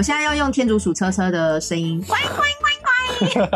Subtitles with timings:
[0.00, 3.48] 我现在要用天竺鼠车车的声音，乖乖乖乖，乖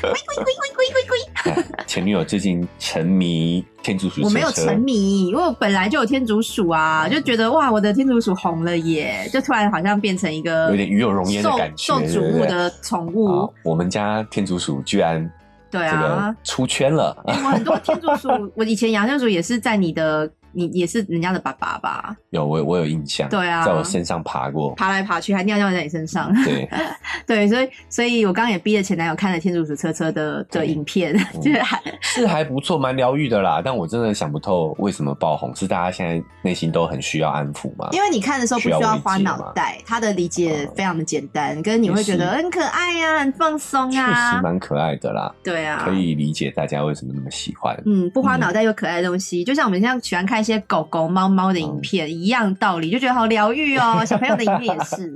[0.00, 1.64] 乖乖乖乖乖乖。
[1.86, 13.52] 前女友最近沉迷天竺鼠我没有沉迷，因为我本来就有天竺鼠啊，就觉得哇，我的天竺鼠红了耶，就突然好像变成一个有点鱼有容焉的感觉，受瞩目的宠物。
[13.62, 15.30] 我们家天竺鼠居然
[15.70, 20.26] 对啊出圈了，我很多天竺鼠， 我以前养天竺鼠也是在你的。
[20.56, 22.16] 你也是人家的爸爸吧？
[22.30, 26.68] 有我我有印象，对啊，在我身上爬过，爬来爬去还尿尿在你身上，对。
[27.26, 33.60] 对，所以所以我刚刚也逼着前男友看了天竺鼠车车的的影片， 就是还 是还不错，蛮疗愈的啦。
[33.64, 37.88] 但我真的想不透为什么爆红，是大家现在内心都很需要安抚吗？
[37.92, 45.34] 因为你看的时候不需要花脑袋，他的理解非常的简单，跟你会觉得很可爱呀，很放松啊，确实蛮可爱的啦。
[45.42, 47.76] 对啊，可以理解大家为什么那么喜欢。
[47.86, 51.28] 嗯，不花脑袋又可爱的东西，就像我们现在喜欢看一些狗狗猫。
[51.28, 54.02] 猫的影片一样道理，就觉得好疗愈哦。
[54.06, 55.12] 小朋友的影片也是，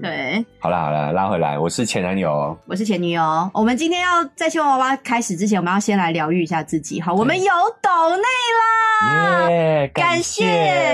[0.00, 0.44] 对。
[0.58, 3.50] 好了好了，拉回来，我是前男友，我是前女友。
[3.52, 7.00] 我们今天要在青蛙娃娃开始之前，我们要先来疗愈一下自己。
[7.00, 8.22] 好，我们有抖内
[8.60, 9.90] 啦，耶！
[9.94, 10.46] 感谢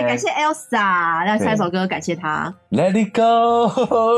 [0.07, 2.53] 感谢 Elsa，来唱一首歌，感谢他。
[2.71, 3.69] Let it go,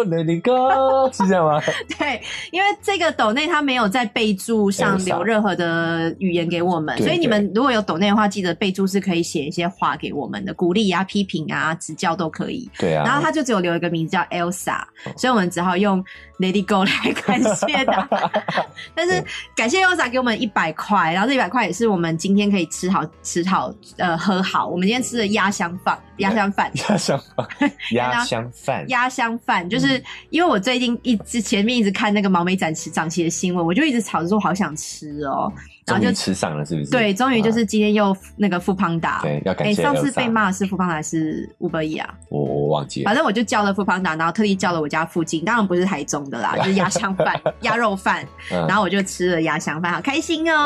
[0.04, 1.60] Let it go，是这样吗？
[1.98, 2.20] 对，
[2.50, 12.68] 因为这个抖内他没有在备注上留任何的语言给我们，所以你们如果有抖内的话，记得备注是可以写一些话给我们的，鼓励啊、批评啊、指教都可以。
[12.78, 13.04] 对啊。
[13.04, 14.69] 然后他就只有留一个名字叫 Elsa，
[15.16, 16.04] 所以我们只好用
[16.38, 18.08] it go 来感谢他。
[18.94, 24.66] 但是感谢 Elsa 给我们一百块，然后这一百块也是我们今天可以吃好、吃好、呃喝好。
[24.66, 27.48] 我们今天吃的鸭香饭，鸭香饭，鸭香饭，
[27.92, 28.50] 鸭香。
[28.52, 35.52] 饭鸭香饭，就是因为我最近一直前面一直看那个毛眉展翅长期的新闻，我就一直吵着说好想吃哦，
[35.90, 36.90] 然后就吃上了，是不是？
[36.90, 39.82] 对，终于就是今天又那个富胖达，对，要感谢。
[39.82, 42.08] 上次被骂是富胖达还是五百亿啊？
[42.28, 50.64] 我我忘记了，反正我就叫了富胖达，然后特地叫了我家附近，当然不是台中的啦， 就是鸭香饭、 鸭肉饭，然后我就吃了鸭香饭，好开心哦，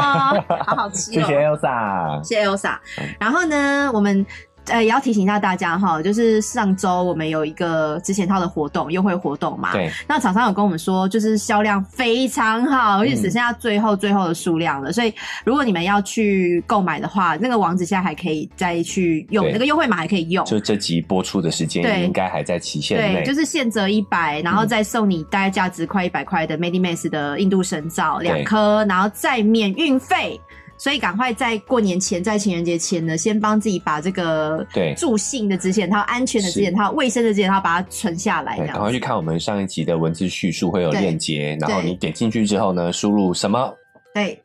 [0.66, 1.12] 好好吃。
[1.12, 2.76] 谢谢 Elsa，谢谢 Elsa。
[3.18, 4.24] 然后呢，我们。
[4.66, 9.72] 呃，也要提醒一下大家哈，就是上周我们有一个之前套的活动，优惠活动嘛。
[9.72, 9.90] 对。
[10.08, 14.92] 那厂商有跟我们说，就是销量非常好，而且只剩下最后最后的数量了。
[14.92, 15.12] 所以
[15.44, 20.44] 如果你们要去购买的话，那个网址现在还可以再去用，那个优惠码还可以用。
[20.46, 23.22] 就这集播出的时间，应该还在期限内。
[23.22, 30.40] 对，就是现折一百，然后再送你大概价值快一百块的 Medimax 的印度神皂两颗，然后再免运费。
[30.84, 38.58] 所以赶快在过年前，在情人节前呢，先帮自己把这个对助兴的之前套、安全的之前套、卫生的之前套，把它存下来。
[38.66, 41.56] 赶快去看我们上一集的文字叙述，会有链接。
[41.58, 43.74] 然后你点进去之后呢，输入什么？
[44.12, 44.38] 对，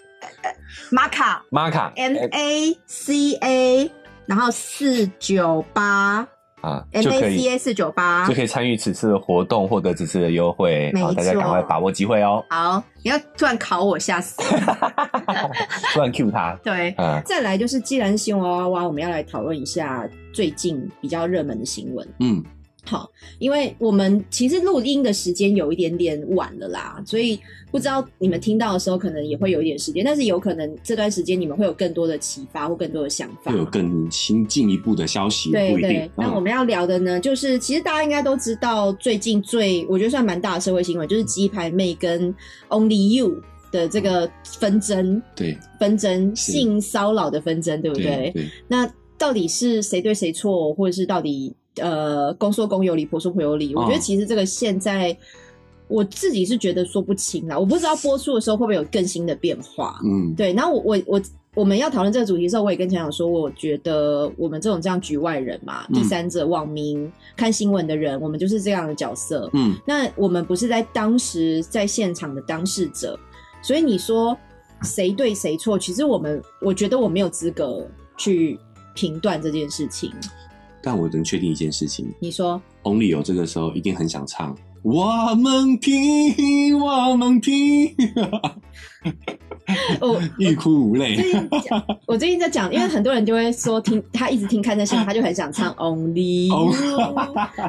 [0.90, 3.92] 玛卡，玛卡，M A C A，
[4.26, 6.26] 然后四九八。
[6.62, 10.92] 啊，M A C A 四九八就可以参与此次的活动，获得此次的优惠。
[11.00, 12.44] 好，大家赶快把握机会哦。
[12.50, 14.42] 好，你要突然考我，吓死！
[15.94, 16.58] 突然 Q 他。
[16.64, 16.94] 对，
[17.26, 22.08] 再来就是，既然新闻娃娃，我们要来讨论一下最近比较热门的新闻。
[22.20, 22.44] 嗯。
[22.86, 35.52] 好，因为我们其实录音的时间有一点点晚了啦，所以不知道你们听到的时候可能也会有一点时间，但是有可能这段时间你们会有更多的启发或更多的想法，会有更新进一步的消息。
[35.52, 42.34] 对对，那我们要聊的呢，就是其实大家应该都知道，最近最我觉得算蛮大的社会新闻，就是鸡排妹跟
[42.70, 48.34] Only You 的这个纷争，对纷争性骚扰的纷争，对不对？
[48.68, 51.54] 那到底是谁对谁错，或者是到底？
[51.80, 53.76] 呃，公说公有理，婆说婆有理。
[53.76, 55.16] 我觉得其实这个现在
[55.88, 57.58] 我自己是觉得说不清啦。
[57.58, 60.00] 我不知道播出的时候会不会有更新的变化。
[60.04, 60.54] 嗯，对。
[60.54, 61.22] 然后我我我
[61.56, 69.50] 我们要讨论这个主题的时候，我也跟强强说，我觉得我们这种这样局外人嘛，第三者、网民看新闻的人，我们就是这样的角色。
[69.54, 73.20] 嗯，那我们不是在当时在现场的当事者，
[73.64, 74.38] 所以你说
[74.84, 77.86] 谁对谁错，其实我们我觉得我没有资格
[78.16, 78.58] 去
[78.94, 80.12] 评断这件事情。
[80.82, 87.94] 但我能确定一件事情，你说，Only 有这个时候一定很想唱，我们拼，我们拼，
[90.00, 91.16] 我 欲哭无泪。
[92.08, 96.74] 我最近在讲，因为很多人就会说听他一直听看这些，他就很想唱 Only You，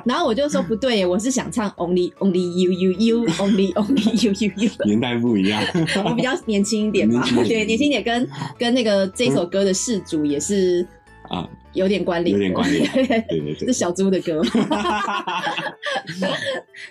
[0.06, 4.70] 然后我就说不对，我是想唱 Only Only You You You，Only Only You You You。
[4.86, 5.62] 年代不一样，
[6.04, 10.86] 我比较年轻一点嘛，对，年轻一点，跟跟那个这首歌的事主也是
[11.30, 11.48] 啊。
[11.72, 14.42] 有点关联，有点关联， 对对对，是小猪的歌。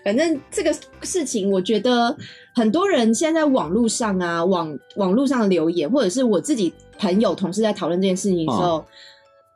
[0.05, 2.15] 反正这个事情，我觉得
[2.55, 8.85] 很多人现在网络上啊，网网络上的留言，或者是我自己朋友同事在讨论这件事情的时候，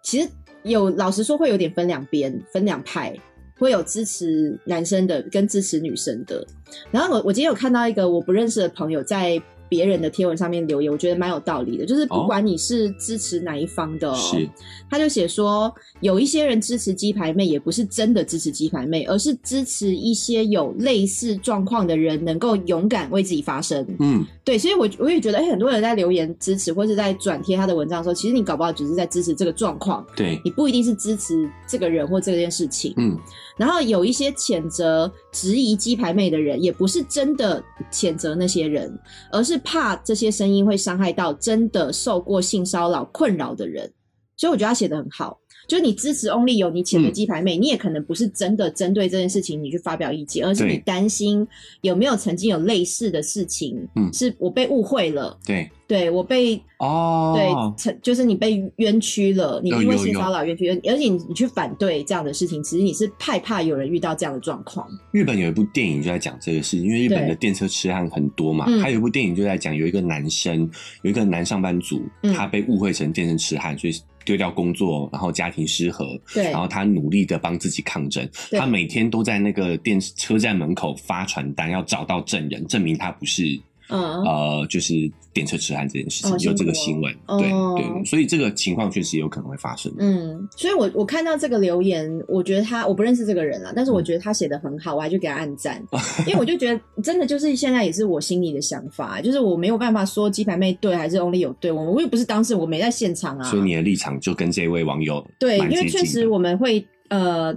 [0.01, 0.27] 其实
[0.63, 3.17] 有老实说会有点分两边，分两派。
[3.59, 6.45] 会有支持男生的跟支持女生的。
[6.91, 9.41] 然后我我今天有看到一个我不认识的朋友在。
[9.69, 11.85] 别人的贴文上面留言，我觉得蛮有道理的。
[11.85, 14.49] 就是不管你是支持哪一方的，是
[14.89, 23.85] 他就写说，有一些人支持鸡排妹，也不是真的支持鸡排妹，而是支持一些有类似状况的人能够勇敢为自己发声。
[23.99, 32.93] 嗯，对，所以我我也觉得，哎，很多人在留言支持，或是在转贴他的文章的时候，其实你搞不好只是在支持这个状况，对你不一定是支持这个人或这件事情。
[32.97, 33.17] 嗯。
[33.55, 38.99] 然后有一些谴责、质疑鸡排妹的人，也不是真的谴责那些人，
[39.31, 43.89] 而是怕这些声音会伤害到真的受过性骚扰困扰的人。
[44.35, 45.39] 所以我觉得他写的很好。
[45.67, 51.47] 就是你支持 Only 有你谴责鸡排妹，你也可能不是真的针对这件事情你去发表意见，而是你担心
[51.81, 64.85] 有没有曾经有类似的事情，嗯，是我被误会了，对，对我被哦，对，就是你被冤屈了，你因为性骚扰冤屈，而且你去反对这样的事情，其实你是害怕有人遇到这样的状况。
[65.11, 70.69] 日本有一部电影就在讲这个事情，因为日本的电车痴汉很多嘛，还有一部电影就在讲有一个男生，
[71.03, 72.01] 有一个男上班族，
[72.35, 73.93] 他被误会成电车痴汉，所以。
[74.25, 83.59] 丢掉工作，然后家庭失和，对，然后他努力的帮自己抗争，他每天都在那个电车站门口发传单，要找到证人，证明他不是。
[83.93, 84.93] 嗯呃，就是
[85.31, 89.93] 电车痴汉这件事情有这个新闻，对对，所以这个情况确实有可能会发生。
[89.99, 95.79] 嗯，所以我我看到这个留言，我觉得他我不认识这个人啊，但是我觉得他写的很好，我还去给他按赞，
[96.25, 103.43] 因为我就觉得真的就是现在也是我心里的想法，就是我没有办法说鸡排妹对还是 Only 有对，我我也不是当事人，我没在现场啊。
[103.43, 107.55] 所以你的立场就跟这位网友对，因为确实我们会呃。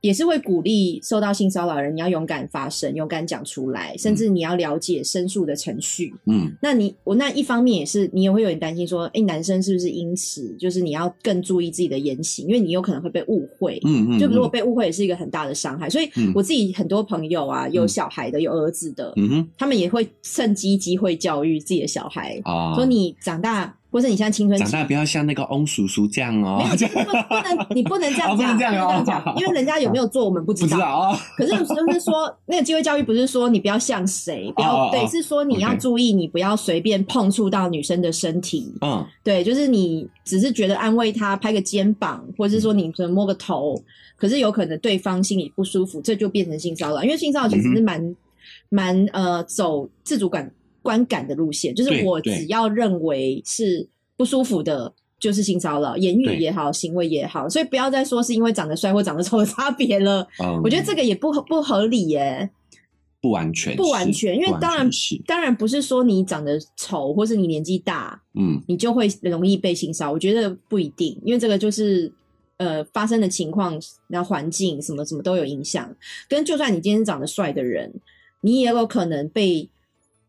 [0.00, 6.14] 也是会鼓励受到性骚扰的人，你要勇敢发声，勇敢讲出来，甚至你要了解申诉的程序。
[6.26, 13.80] 嗯，那你我那一方面也是，你也会有点担心说，哎，男生是不是因此就是你要更注意自己的言行，因为你有可能会被误会。
[13.84, 15.88] 嗯嗯，就如果被误会也是一个很大的伤害。
[15.90, 23.76] 所以我自己很多朋友啊，有小孩的，有儿子的，嗯哼，他们也会趁机机会教育自己的小孩啊，说你长大。
[23.90, 26.62] 或是你像青春长大不要像那个翁叔叔这样哦，
[27.28, 31.18] 不能你不能这样讲， 不能这样讲，因为人家有没有做我们不知道。
[31.36, 38.72] 可是就是说，那个机会教育不是说你不要像谁，不要对，是说你要注意，你不要随便碰触到女生的身体。
[38.80, 43.74] 嗯，对，就是你只是觉得安慰她，拍个肩膀，或者是说你可能摸个头，
[44.16, 47.02] 可是有可能对方心里不舒服，这就变成性骚扰。
[47.02, 48.16] 因为性骚扰其实是蛮
[48.68, 50.50] 蛮呃走自主感。
[50.82, 60.26] 观感的路线，就是我只要认为是不舒服的，就是性骚扰，言语也好，行为也好，所以不要再说是因为长得帅或长得丑的差别了。
[60.62, 62.50] 我觉得这个也不不合理耶，
[63.20, 64.88] 不完全，不完全，因为当然
[65.26, 70.12] 当然不是说你长得丑或是你年纪大，嗯，你就会容易被性骚扰。
[70.12, 72.10] 我觉得不一定，因为这个就是
[72.56, 73.78] 呃发生的情况，
[74.08, 75.94] 然后环境什么什么都有影响。
[76.28, 77.92] 跟就算你今天长得帅的人，
[78.40, 79.68] 你也有可能被。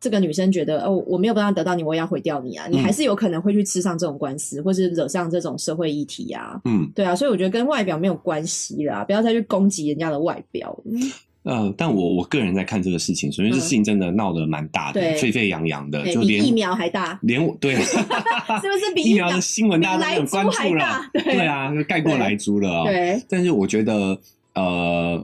[0.02, 2.66] 这个女生觉得哦，我没有办法得到你，我也要毁掉你啊！
[2.68, 6.60] 你还是有可能会去吃上这种官司，或是惹上这种社会议题啊。
[6.66, 10.76] 嗯，对啊，所以我觉得跟外表没有关系啦，不要再去攻击人家的外表。
[11.44, 21.00] 嗯，但我我个人在看这个事情，首先这事情真的闹得蛮大的，沸沸扬扬的，就连疫苗还大，连我对， 是不是比 疫苗的新闻大家都很关注了？
[21.14, 22.86] 对啊，盖过来猪了啊！
[22.86, 24.20] 对，但是我觉得
[24.56, 25.24] 呃。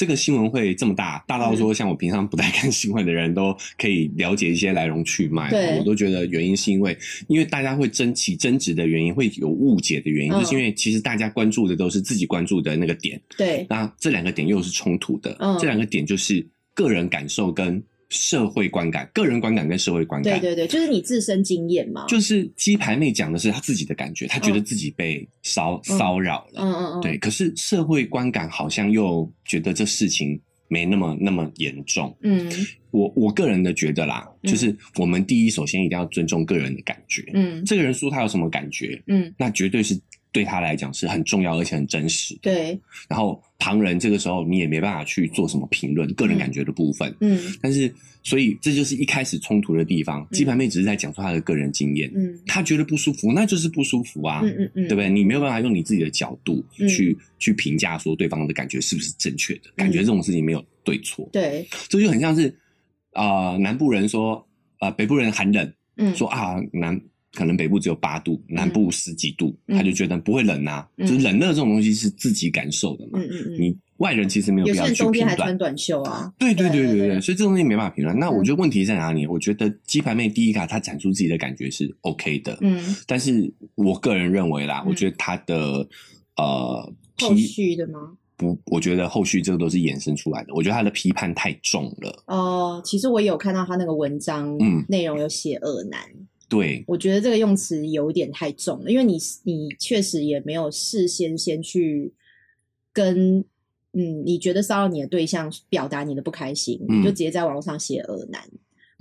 [0.00, 5.50] 这个新闻会这么大，大到说像我平常不太看新闻的人都可以了解一些来龙去脉。
[5.76, 6.96] 我都觉得原因是因为，
[7.28, 13.20] 因为大家会争起争执的原因，会有误解的原因，就是因为其实大家关注的都是自己关注的那个点。
[13.36, 15.36] 对，那这两个点又是冲突的。
[15.60, 17.82] 这两个点就是个人感受跟。
[18.10, 22.04] 社会观感、个人观感跟社会观感，对对对，就是你自身经验嘛。
[22.06, 27.16] 就是鸡排妹讲的是她自己的感觉，她觉得自己被骚骚扰了，嗯嗯嗯，对。
[27.18, 30.38] 可是社会观感好像又觉得这事情
[30.68, 32.16] 没那么那么严重。
[32.22, 32.50] 嗯，
[32.90, 37.24] 我我个人的觉得啦，就是我们第一首先一定要尊重个人的感觉。
[37.34, 39.98] 嗯，这个人说他有什么感觉，嗯，那绝对是。
[40.32, 42.38] 对他来讲是很重要而且很真实。
[42.40, 47.14] 对，然后旁人这个时候你也没办法去做什么评论，个人感觉的部分。
[47.20, 50.26] 嗯，但是所以这就是一开始冲突的地方。
[50.30, 55.08] 鸡排妹只是在讲述她的个人经验，嗯，她觉得不舒服，那就是不舒服啊，嗯嗯嗯，对不对？
[55.10, 61.28] 你没有办法用你自己的角度去去评价说对方的感觉是不是正确的，感觉这种事情没有对错。
[61.32, 62.54] 对，这就很像是
[63.12, 64.46] 啊，南部人说
[64.78, 67.00] 啊，北部人寒冷，嗯，说啊南。
[67.34, 70.88] 可能北部只有八度，南部十几度，他就觉得不会冷啊。
[70.98, 73.20] 就是冷热这种东西是自己感受的嘛。
[73.20, 73.60] 嗯嗯嗯。
[73.60, 75.28] 你外人其实没有必要去评断。
[75.28, 76.32] 还穿短袖啊。
[76.38, 78.18] 对对对对对，所以这东西没办法评论。
[78.18, 79.26] 那我觉得问题在哪里？
[79.26, 82.58] 我觉得鸡排妹第一卡她展出自己的感觉是 OK 的。
[82.60, 82.96] 嗯。
[83.06, 85.86] 但是我个人认为啦，我觉得她的
[86.36, 88.14] 呃后续的吗？
[88.36, 90.54] 不，我觉得后续这个都是衍生出来的。
[90.54, 92.24] 我觉得他的批判太重了。
[92.26, 96.00] 哦，其实我也有看到他那个文章，嗯，内容有写恶男。
[96.50, 102.12] 对，我觉得这个用词有点太重了，因为你你确实也没有事先先去
[102.92, 103.38] 跟
[103.92, 108.42] 嗯，你觉得骚扰你的对象表达你的不开心，你就直接在网络上写恶男。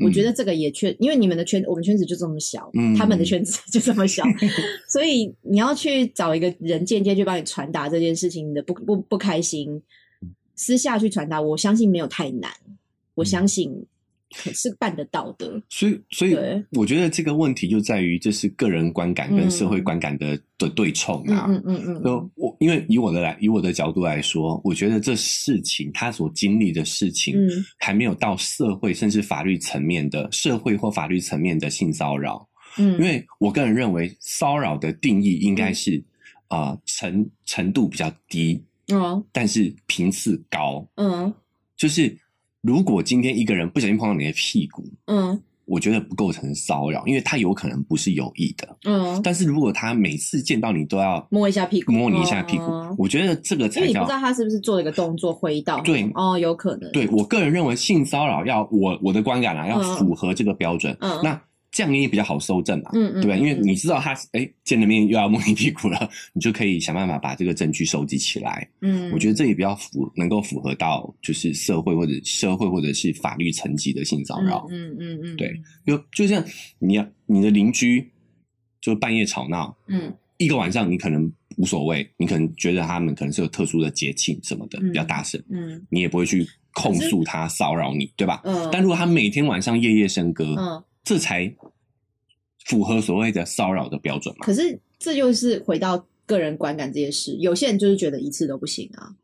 [0.04, 4.24] 我觉得这个也确，因为你们的圈，我们圈子就这么小，他们的圈子就这么小，
[4.88, 9.82] 所以你要去找一个人间接去帮你传达这件事情的不不不开心，
[10.56, 12.52] 私下去传达，我相信没有太难，
[13.16, 13.86] 我相信。
[14.32, 16.38] 是办得到的，所以所以
[16.74, 21.46] 我觉得这个问题就在于这是个人观感跟社会观感的的对冲啊。
[21.48, 22.32] 嗯嗯嗯。
[22.36, 27.36] 我因为以我的来以我的角度来说，我觉得这事情他所经历的事情，
[27.80, 32.48] 还没有到社会甚至法律层面的社会或法律层面的性骚扰。
[32.78, 36.04] 嗯，因为我个人认为骚扰的定义应该是
[36.50, 41.34] 啊程程度比较低，嗯，但是频次高，嗯，
[41.76, 42.16] 就是。
[42.62, 49.22] 如果今天一个人不小心碰到你的屁股，嗯，我觉得不构成骚扰，因为他有可能不是有意的，嗯。
[49.24, 52.64] 但是如果他每次见到你都要摸一下屁股，摸你一下屁股，
[52.98, 53.82] 我觉得这个才叫。
[53.82, 56.92] 因为你不知道他是不是做了一个动作挥到，对，哦，有可能。
[56.92, 61.42] 对我个人认为，性骚扰要我我的观感啊，要符合这个标准，嗯，那。
[61.80, 63.38] 这样你也比较好收证嘛，嗯嗯，对吧？
[63.38, 68.70] 因为你知道他哎见了面又要摸你屁股了， 你就可以想办法把这个证据收集起来。
[68.82, 74.68] 嗯，我觉得这也比较符能够符合到就是社会或者社会或者是法律层级的性骚扰。
[74.70, 75.58] 嗯嗯嗯，对，
[75.88, 76.44] 就就像
[76.80, 78.06] 你要你的邻居
[78.82, 88.42] 就半夜吵闹，嗯，一个晚上你可能无所谓，你可能觉得他们可能是有特殊的节庆什么的比较大声，嗯，你也不会去控诉他骚扰你，对吧？
[88.44, 90.84] 嗯，但如果他每天晚上夜夜笙歌，嗯。
[91.04, 91.54] 这才
[92.66, 94.46] 符合所谓的骚扰的标准嘛？
[94.46, 99.16] 可是这就是回到个人观感这件事，有些人就是觉得一次都不行啊。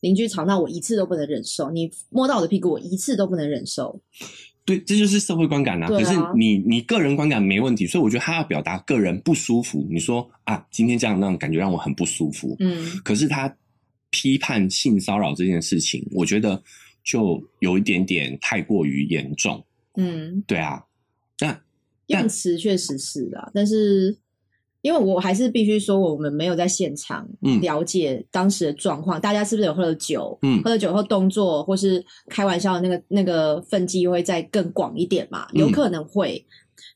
[0.00, 3.98] 邻居吵闹，我一次都不能忍受；你摸到我的屁股，我一次都不能忍受。
[4.66, 5.88] 对，这就是社会观感啊。
[5.88, 9.86] 可是你你个人观感没问题，所以我觉得他要表达个人不舒服。
[9.90, 12.54] 你说啊，今天这样那种感觉让我很不舒服。
[12.58, 12.86] 嗯。
[13.02, 13.56] 可是他
[14.10, 16.62] 批判性骚扰这件事情，我觉得
[17.02, 19.64] 就有一点点太过于严重。
[19.96, 20.84] 嗯，对啊。
[21.38, 21.62] 但
[22.06, 24.16] 用词确实是啦，但是
[24.82, 27.26] 因为我还是必须说，我们没有在现场
[27.62, 30.38] 了解当时的状况，大家是不是有喝了酒？
[30.42, 35.46] 嗯，喝了酒后动作或是开玩笑的那个那个分际会再更广一点嘛？
[35.52, 36.44] 有可能会。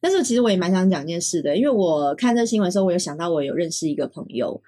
[0.01, 4.61] 但是其实我也蛮想讲一件事的，因为我看这新闻的时候，我有想到我有认识一个朋友。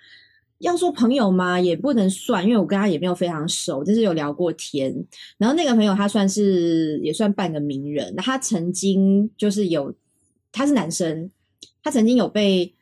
[0.61, 1.59] 要说朋友吗？
[1.59, 4.95] 也不能算，因为我跟他也没有非常熟，就是有聊过天。
[5.39, 9.95] 然后那个朋友他算是也算半个名人，他曾经就是有，
[10.53, 11.31] 他是男生，
[11.83, 12.75] 他曾经有被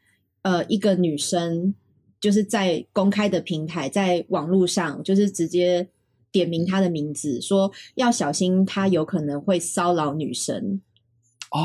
[0.42, 1.72] 呃一个女生
[2.20, 5.88] 就是在公开的平台，在网络上就是直接
[6.32, 10.80] 点名他的名字，说要小心他有可能会骚扰女生。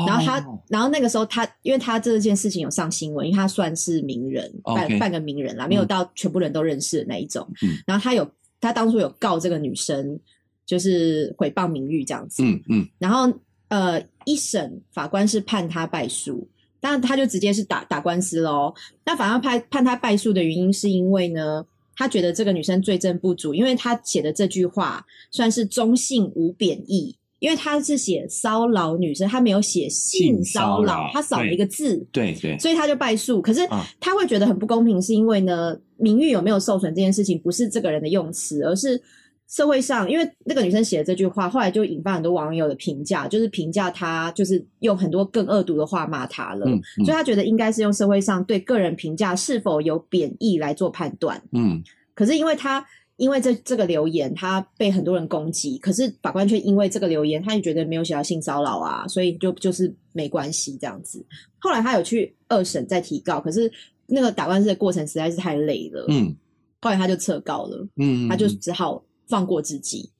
[0.06, 7.46] 然后他，然后那个时候他，因为他这件事情有上新闻，因为他算是名人，半半个名人啦，没有到全部人都认识的那一种。
[7.86, 8.26] 然后他有，
[8.60, 10.18] 他当初有告这个女生，
[10.64, 12.42] 就是诽谤名誉这样子。
[12.42, 12.88] 嗯嗯。
[12.98, 13.30] 然后
[13.68, 16.48] 呃，一审法官是判他败诉，
[16.80, 18.74] 但他就直接是打打官司喽。
[19.04, 21.64] 那反而判判他败诉的原因，是因为呢，
[21.96, 27.16] 他觉得这个女生罪证不足，因为他写的这句话算是中性无贬义。
[27.44, 33.42] 因为他是写骚扰女生，他没有写性骚扰，他少了一个字，对对，所以他就败诉。
[33.42, 33.60] 可是
[34.00, 38.98] 他会觉得很不公平，是因为呢，名誉有没有受损这件事情不是这个人的用词，而是
[39.46, 46.64] 社会上，因为那个女生写的这句话，后来就引发很多网友的评价，就是评价他就是用很多更恶毒的话骂他了，
[47.04, 51.42] 所以他觉得应该是用社会上对个人评价是否有贬义来做判断。
[51.52, 51.82] 嗯，
[52.14, 52.82] 可是因为他。
[53.16, 61.24] 因为这这个留言，他被很多人攻击，可是法官却因为这个留言，他也觉得没有写到性骚扰啊，所以就就是没关系这样子。
[61.58, 63.70] 后来他有去二审再提告，可是
[64.06, 66.34] 那个打官司的过程实在是太累了，嗯，
[66.80, 70.10] 后来他就撤告了，嗯，他就只好放过自己，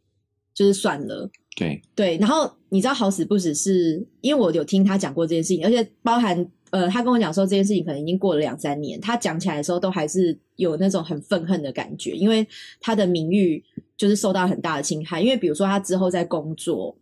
[0.54, 2.16] 就是算了，对对。
[2.18, 6.48] 然后你知道好死不死是因为我有听他讲过这件事情，而且包含。
[6.74, 12.44] 呃，他跟我讲说这件事情可能已经过了两三年，他讲起来的时候都还是有那种很愤恨的感觉，因为
[12.80, 13.62] 他的名誉
[13.96, 15.20] 就是受到很大的侵害。
[15.20, 16.96] 因为比如说他之后在工作。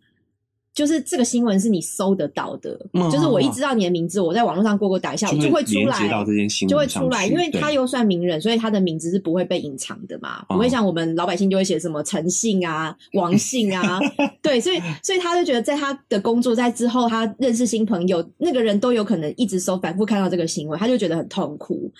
[0.74, 2.78] 就是这个新闻是你搜得到的，
[3.10, 6.24] 就是我一知道你的名字，我在网络上过过打一下，就会出来，
[6.66, 14.00] 就会出来，因为他又算名人，所以他的名字是不会被隐藏的嘛，不会像我们老百姓就会写什么陈姓啊、王姓啊，
[14.40, 21.92] 对，所以所以他就觉得在他的工作在之后，他认识新朋友，那个人都有可能一直搜，反复看到这个新闻，他就觉得很痛苦。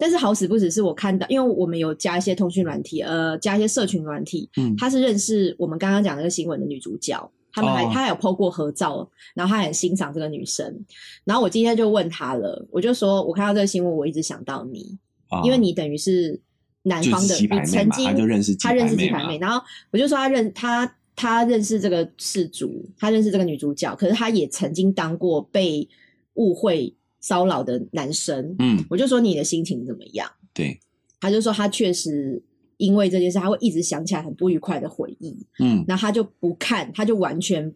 [0.00, 4.74] 但是好死不死是我看到，因为我们有加一些通讯软体，呃，加一些社群软体，嗯。
[4.78, 7.90] 他是认识我们刚刚讲那个新闻的女主角，他们还、哦。
[7.92, 10.84] 他还有 PO 过合照，然后他很欣赏这个女生，
[11.24, 16.40] 然后我今天就问他了，我就说我看到这个新闻，我一直想到你，啊因为你等于是
[16.82, 18.66] 男方的，曾经他就认识鸡
[19.10, 25.88] 排妹，然后我就说他认他他认识这个事主，他认识这个女主角，可是他也曾经当过被
[26.34, 30.30] 误会骚扰的男生，嗯，我就说你的心情怎么样？
[30.54, 30.78] 对，
[31.20, 32.40] 他就说他确实
[32.78, 37.70] 因为这件事，他会一直想起来很不愉快的回忆，嗯，然后他就不看，他就完全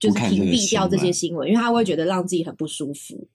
[0.00, 3.28] 就是屏蔽掉这些新闻，因为他会觉得让自己很不舒服。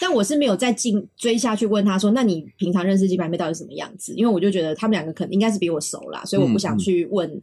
[0.00, 4.14] 但我是没有再进追下去问他说，那你平常认识鸡排妹到底什么样子？
[4.14, 7.42] 因为我就觉得他们两个可能应该是比我熟啦，所以我不想嗯嗯去问、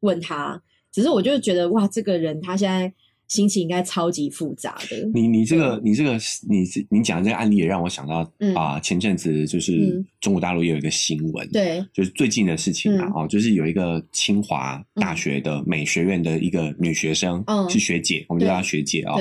[0.00, 0.62] 问他。
[0.92, 2.92] 只是我就觉得哇，这个人他现在
[3.32, 5.10] 心情应该超级复杂的。
[5.14, 19.18] 你你这个你这个你你讲的这个案例也让我想到嗯啊、前阵子就是嗯中国大陆也有一个新闻，，对，就是最近的事情啊，嗯哦，就是有一个清华大学的美学院的一个女学生，嗯是学姐，我们叫她学姐哦，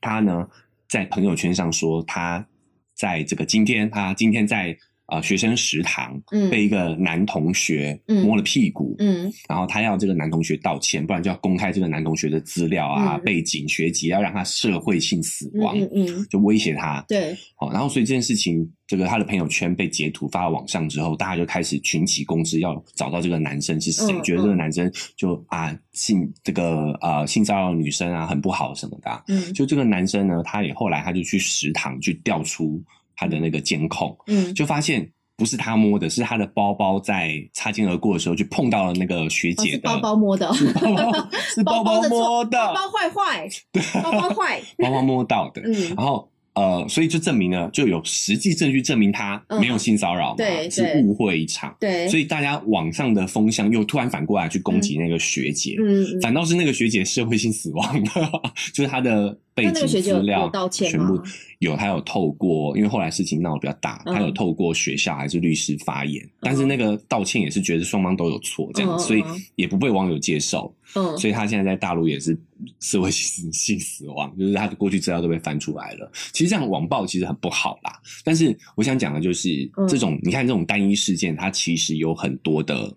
[0.00, 0.46] 她呢
[0.88, 2.46] 在朋友圈上说，她
[2.94, 6.48] 在这个今天，她今天在呃学生食堂嗯。
[6.48, 8.24] 被一个男同学嗯。
[8.24, 9.30] 摸了屁股，嗯。
[9.48, 13.22] 然后他要这个男同学道歉，不然就要公开这个男同学的资料啊、嗯。
[13.24, 17.04] 背景、学籍，要让他社会性死嗯亡，嗯嗯，就威胁他。
[17.08, 24.56] 对，好，然后所以这件事情，这个他的朋友圈被截图发到网上之后，大家就开始群起攻之，要找到这个男生是谁，嗯觉得这个嗯。
[24.58, 29.52] 男生就啊性这个呃性骚扰女生啊很不好什么的啊、嗯。
[29.54, 32.82] 就这个男生呢，他也后来他就去食堂去调出
[33.18, 45.60] 他的那个监控，嗯就发现不是他摸的，是他的包包在擦肩而过的时候就碰到了那个学哦姐的、是包包摸的包包是包包 摸的，包包坏坏， 对包包坏， 包包摸到的。
[45.64, 51.72] 嗯然后呃，所以就证明了，就有实际证据证明他嗯没有性骚扰对对误会一场。
[51.78, 58.42] 对，所以大家网上的风向又突然反过来去攻击那个学姐，嗯，嗯反倒是那个学姐社会性死亡了，
[58.74, 61.20] 就是她的背景资料有道歉全部
[61.58, 72.38] 有，他有透过，因为后来事情闹得比较大，他有透过学校还是律师发言，但是那个道歉也是觉得双方都有错，这样，所以嗯也不被网友接受，嗯，所以他现在在大陆也是
[72.80, 76.10] 社会性 性死亡，就是他的过去资料都被翻出来了。
[76.32, 82.94] 其实这样网暴其实很不好啦，但是我想讲的就是嗯这种，你看这种单一事件，它其实有很多的。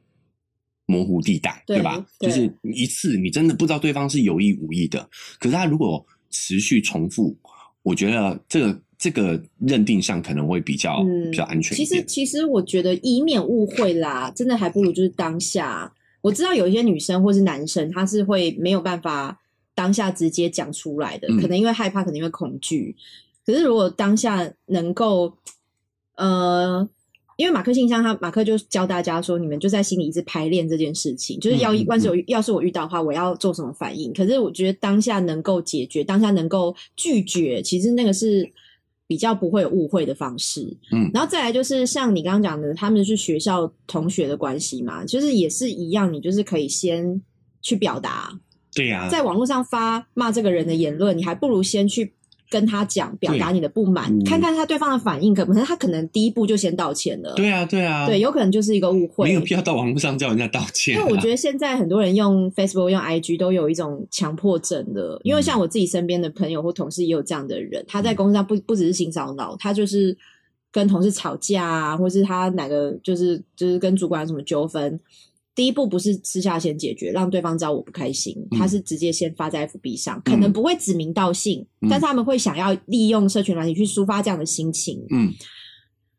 [0.88, 2.06] 模糊地带，对对吧？
[2.20, 5.08] 对就是一次你真的不知道对方是有意无意的，
[5.40, 7.36] 可是他如果持续重复，
[7.84, 11.86] 我觉得这个这个认定上可能会比较、嗯比较安全其。
[11.86, 15.94] 实其实我觉得以免误会啦，真的还不如就是当下。
[16.22, 19.40] 我知道有一些女生或是男生，他是会没有办法
[19.74, 22.96] 当下直接讲出来的，嗯可能因为害怕，可能因为恐惧。
[23.44, 25.34] 可是如果当下能够，
[26.16, 26.88] 呃，
[27.42, 34.14] 因为马克信箱他马克就教大家说，你们就在心里一直排练这件事情，就是要万是有要是我遇到的话，我要做什么反应。
[34.14, 38.48] 可是我觉得当下能够解决，当下能够拒绝，其实那个是
[39.08, 40.62] 比较不会有误会的方式。
[40.92, 47.20] 嗯然后再来就是像你刚刚讲的，他们是学校同学的关系嘛，就是也是一样，你就是可以先
[47.64, 48.40] 去表达，
[48.76, 52.14] 对呀、在网络上发骂这个人的言论，你还不如先去
[52.52, 61.00] 跟他讲，表达你的不满，嗯看看他对方的反应，可能他可能第一步就先道歉了，对啊，对啊，对，有可能就是一个误会，没有必要到网络上叫人家道歉、啊。
[61.00, 70.18] 因为我觉得现在很多人用 Facebook、用 IG 都有一种强迫症的，因为像我自己身边的朋友或同事也有这样的人，他在公司上不不只是性骚扰，他就是
[70.74, 75.00] 跟同事吵架啊，或是他哪个就是就是跟主管有什么纠纷。
[75.54, 78.58] 第一步不是私下先解决，让对方知道我不开心，嗯。
[78.58, 81.90] 他是直接先发在 FB 上，可能不会指名道姓，嗯。
[81.90, 85.06] 但是他们会想要利用社群软体去抒发这样的心情。
[85.10, 85.30] 嗯，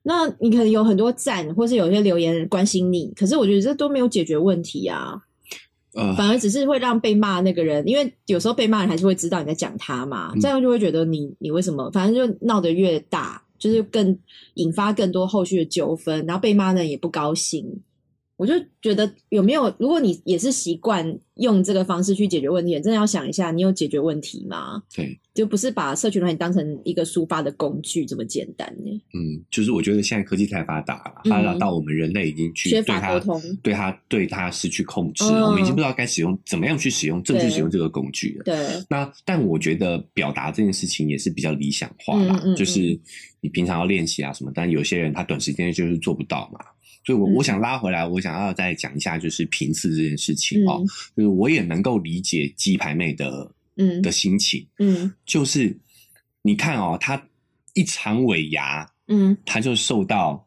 [0.03, 5.14] 那你可能有很多赞，或是有些留言关心你，可是我觉得这都没有解决问题啊，
[5.95, 10.40] 呃，反而只是会让被骂的那个人，因为有时候被骂的人还是会知道你在讲他嘛，嗯。
[10.40, 14.18] 这样就会觉得你你为什么，反正就闹得越大，就是更
[14.55, 17.64] 引发更多后续的纠纷，然后被骂的人也不高兴。
[18.42, 24.83] 我就觉得有没有，如果你也是习惯用这个方式去解决问题，真的要想一下，你有解决问题吗？
[24.92, 29.00] 对，就不是把社群软体当成一个抒发的工具这么简单呢？
[29.14, 38.42] 嗯，就是我觉得现在科技太发达了，嗯发达到我们人类已经去缺对它乏沟通对它对它失去控制嗯，我们已经不知道该使用怎么样去使用正确使用这个工具了。
[38.42, 42.98] 对，那但我觉得表达这件事情也是比较理想化啦，嗯嗯嗯就是
[43.40, 46.59] 你平常要练习啊什么，但有些人他短时间内就是做不到嘛。
[47.05, 47.45] 所以我，我、嗯。
[47.45, 50.87] 想拉回来，我想要再讲一下，就是频次这件事情哦，嗯
[51.17, 54.01] 就是我也能够理解鸡排妹的嗯。
[54.03, 55.12] 的心情，嗯。
[55.25, 55.77] 就是
[56.43, 57.23] 你看哦，她
[57.75, 59.37] 一场尾牙，嗯。
[59.45, 60.47] 她就受到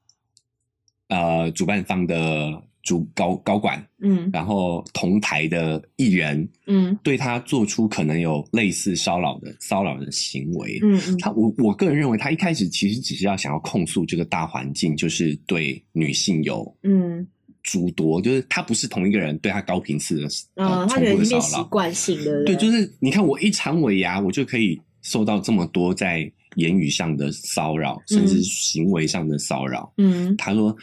[1.09, 17.27] 呃主办方的主高高管，嗯，然后同台的艺人，嗯，对他做出可能有类似骚扰的骚扰的行为，嗯嗯，他我我个人认为，他一开始其实只是要想要控诉这个大环境，就是对女性有嗯。
[17.67, 20.27] 诸多，就是他不是同一个人对他高频次的
[20.63, 28.43] 啊，呃他觉得重复的骚已经变习，惯性的，对，就是你看我一长尾牙，我就可以受到这么多在言语上的骚扰，甚至嗯。
[28.43, 29.91] 行为上的骚扰。
[29.97, 30.37] 嗯。
[30.37, 30.77] 他说，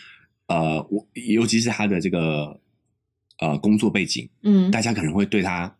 [0.53, 2.61] 呃，我尤其是他的这个
[3.39, 5.75] 呃工作背景，嗯大家可能会对他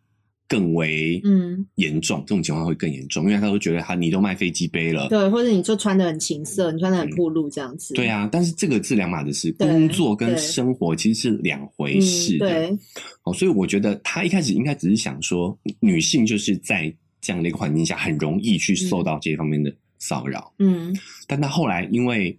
[0.47, 5.09] 更为嗯，严重，这种情况会更严重，因为他都觉得他你都卖飞机杯了。
[5.09, 12.49] 对，或者你就穿的很情色，你穿的很暴露这样子，对啊，但是这个是两码子事，工作跟生活其实是两回嗯，事的。
[12.49, 12.77] 对，
[13.23, 20.51] 哦，所以我觉得他一开始应该只是想说，女性就是在这样的一个环境下，很容易去受到这方面的骚扰。
[20.59, 20.95] 嗯
[21.27, 22.37] 但他后来因为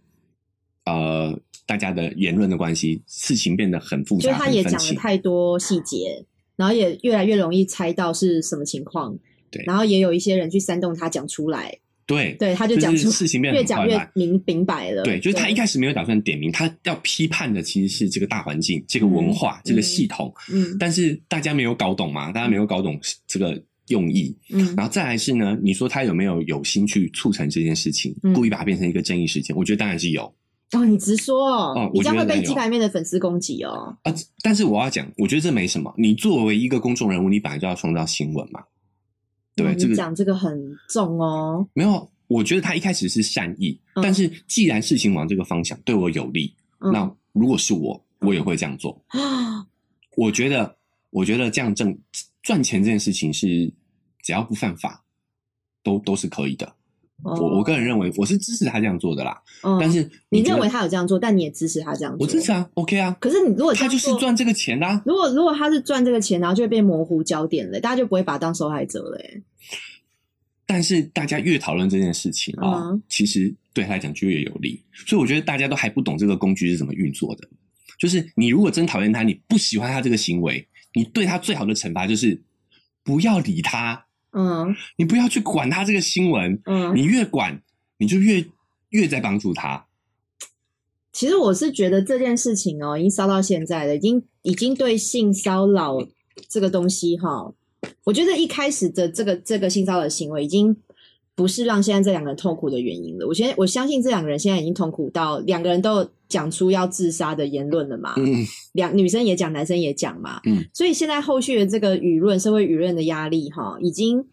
[0.84, 4.62] 呃大家的言论的关系，事情变得很复杂，就他也。
[4.62, 6.24] 讲了太多细节，
[6.56, 9.16] 然后也越来越容易猜到是什么情况。
[9.50, 15.04] 对然后也有一些人去煽动他讲出来，对对，他就讲就是出事情变得越讲越明明白了。
[15.04, 24.36] 对，就是他一开始没有打算点名，他要批判的其实是这个大环境、这个文化、这个系统，嗯但是大家没有搞懂嘛，大家没有搞懂这个用意。
[24.50, 29.56] 嗯然后再来是呢，你说他有没有有心去促成这件事情，嗯故意把它变成一个争议事件？
[29.56, 30.34] 我觉得当然是有
[30.74, 33.96] 哦，你直说哦，哦你这样会被鸡排面的粉丝攻击哦。
[34.02, 34.14] 啊。
[34.42, 35.92] 但是我要讲，我觉得这没什么。
[35.96, 38.62] 你作为一个公众人物，你本来就要创造新闻嘛，
[39.54, 41.66] 对你个讲这个很重哦。
[41.74, 49.02] 没有，我觉得他一开始是善意，嗯但是既然事情往这个方向对我有利，嗯那如果是我，我也会这样做。
[49.08, 49.66] 啊，
[50.16, 50.76] 我觉得，
[51.10, 51.96] 我觉得这样挣
[52.42, 53.72] 赚钱这件事情是
[54.22, 55.02] 只要不犯法，
[55.82, 56.74] 都都是可以的。
[57.24, 59.40] 我我个人认为，我是支持他这样做的啦。
[59.62, 62.26] 哦，但是你认为他有这样做，但你也支持他这样做。
[62.26, 65.02] 我支持啊，OK 啊，可是你如果他就是赚这个钱啦、啊。
[65.06, 69.18] 如果如果他是赚这个钱，然后就会被模糊焦点了，大家就不会把他当受害者了。
[69.24, 69.42] 哎，
[70.66, 74.80] 但是大家越讨论这件事情啊、嗯其实对他来讲就越有利。
[75.06, 77.48] 所以我觉得大家都还不懂这个工具是怎么运作的。
[77.98, 82.40] 就是你如果真讨厌他，你不喜欢他这个行为，你对他最好的惩罚就是
[83.02, 87.62] 不要理他，嗯你不要去管他这个新闻，嗯，你越管
[87.98, 88.44] 你就越
[88.90, 89.86] 越在帮助他。
[91.12, 95.96] 其实我是觉得这件事情哦，已经烧到现在了，已经已经对性骚扰
[96.48, 97.54] 这个东西哈，
[98.02, 100.76] 我觉得一开始的这个这个性骚扰行为已经
[101.36, 103.26] 不是让现在这两个人痛苦的原因了。
[103.26, 114.24] 我现在我相信这两个人现在已经痛苦到两个人都有讲出要自杀的言论了嘛，嗯，两女生也讲，男生也讲嘛，嗯，所以现在后续的这个舆论、社会舆论的压力哈，已经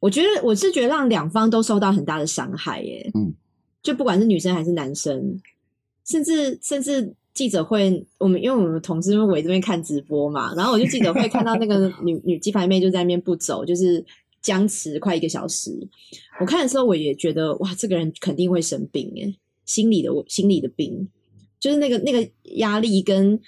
[0.00, 3.34] 我觉得我是觉得让两方都受到很大的伤害耶，嗯，
[3.82, 5.40] 就不管是女生还是男生，
[6.06, 14.04] 甚至甚至记者会，我们因为我们同事围这边看直播嘛，然后我就记者会看到那个女 女鸡排妹就在那边不走，就是
[14.46, 15.76] 僵持快一个小时。
[16.40, 21.08] 我看的时候我也觉得哇，这个人肯定会生病诶，心理的心理的病，
[21.58, 23.40] 就是那个那个压力跟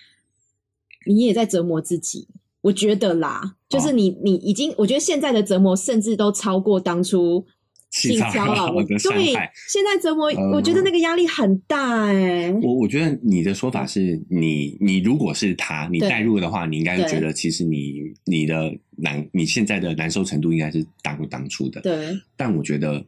[1.06, 2.26] 你也在折磨自己。
[2.62, 7.46] 我觉得啦，就是你你已经，我觉得现在的折磨甚至都超过当初
[7.90, 21.80] 性骚扰的伤对害。，现在折磨，嗯我觉得那个压力很大哎、我我觉得你的说法是你你如果是他，你对代入的话，你应该会觉得其实你你的难你现在的难受程度应该是大过当初的。
[21.80, 23.04] 对，但我觉得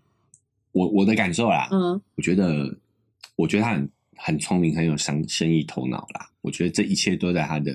[0.73, 2.75] 我我的感受啦，嗯我觉得
[3.37, 6.31] 我觉得他很很聪明，很有商生意头脑啦。
[6.41, 7.73] 我觉得这一切都在他的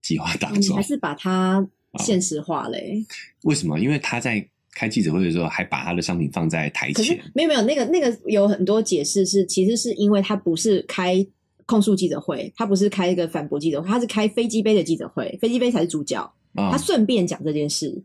[0.00, 0.82] 计划当中你还。
[0.82, 1.66] 是把它
[1.98, 3.04] 现实化嘞、
[3.42, 3.80] 为什么？
[3.80, 7.24] 因为他在开记者会的时候，还把他的商品放在台可是前。
[7.34, 11.26] 没有没有那个那个有很多解释是，其实是因为他不是开
[11.66, 16.20] 控诉记者会，他不是开一个反驳记者会，他是开飞机杯的记者会，飞机杯才是主角，
[16.54, 18.02] 啊他顺便讲这件事，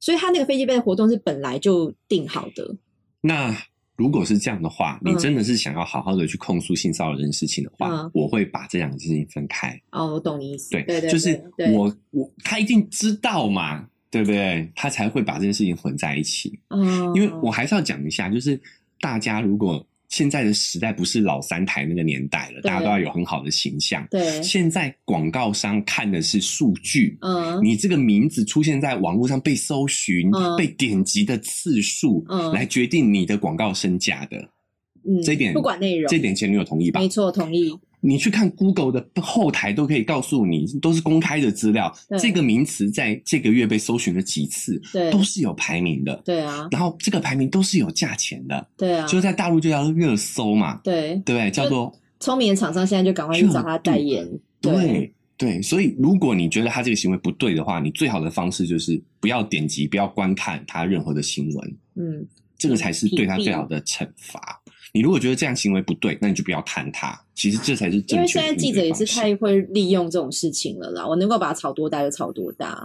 [0.00, 2.76] 所以他那个飞机杯的活动是本来就定好的。
[3.20, 3.56] 那
[3.96, 9.80] 如果是这样的话，你嗯真的是想要好好的去控诉性骚扰这件事情的话，嗯我会把这两件事情分开。
[9.90, 11.40] 哦，我懂你意思，对，对对，就是
[11.72, 14.70] 我我他一定知道嘛，对不对？
[14.76, 16.60] 他才会把这件事情混在一起。
[16.68, 18.60] 嗯，因为我还是要讲一下，就是
[19.00, 24.06] 大家如果现在的时代不是老三台那个年代了，大家都要有很好的形象。
[24.10, 34.36] 对，现在广告商看的是数据，嗯你这个名字出现在网络上被搜寻、嗯被点击的次数，嗯来决定你的广告身价的。
[35.04, 37.00] 嗯，这一点不管内容，这一点前女友同意吧？
[37.00, 37.72] 没错，同意，
[38.04, 41.94] 你去看 Google 的后台都可以告诉你，都是公开的资料。
[42.20, 46.20] 这个名词在这个月被搜寻了几次，对都是有排名的。
[46.24, 51.48] 对啊，然后这个排名都是有价钱的，对啊，就在大陆就叫热搜嘛，对，对？
[51.52, 54.28] 叫做聪明的厂商现在就赶快去找他代言。
[54.60, 61.76] 对对，所以如果你觉得他这个行为不对的话，你最好的方式就是不要点击，不要观看他任何的新闻。
[61.94, 62.26] 嗯，
[62.58, 64.60] 这个才是对他最好的惩罚。
[64.92, 67.18] 你如果觉得这样行为不对，那你就不要看他。
[67.34, 71.06] 其实这才是正确因为现在记者也是太会利用这种事情了啦。
[71.06, 72.82] 我能够把它炒多大就炒多大。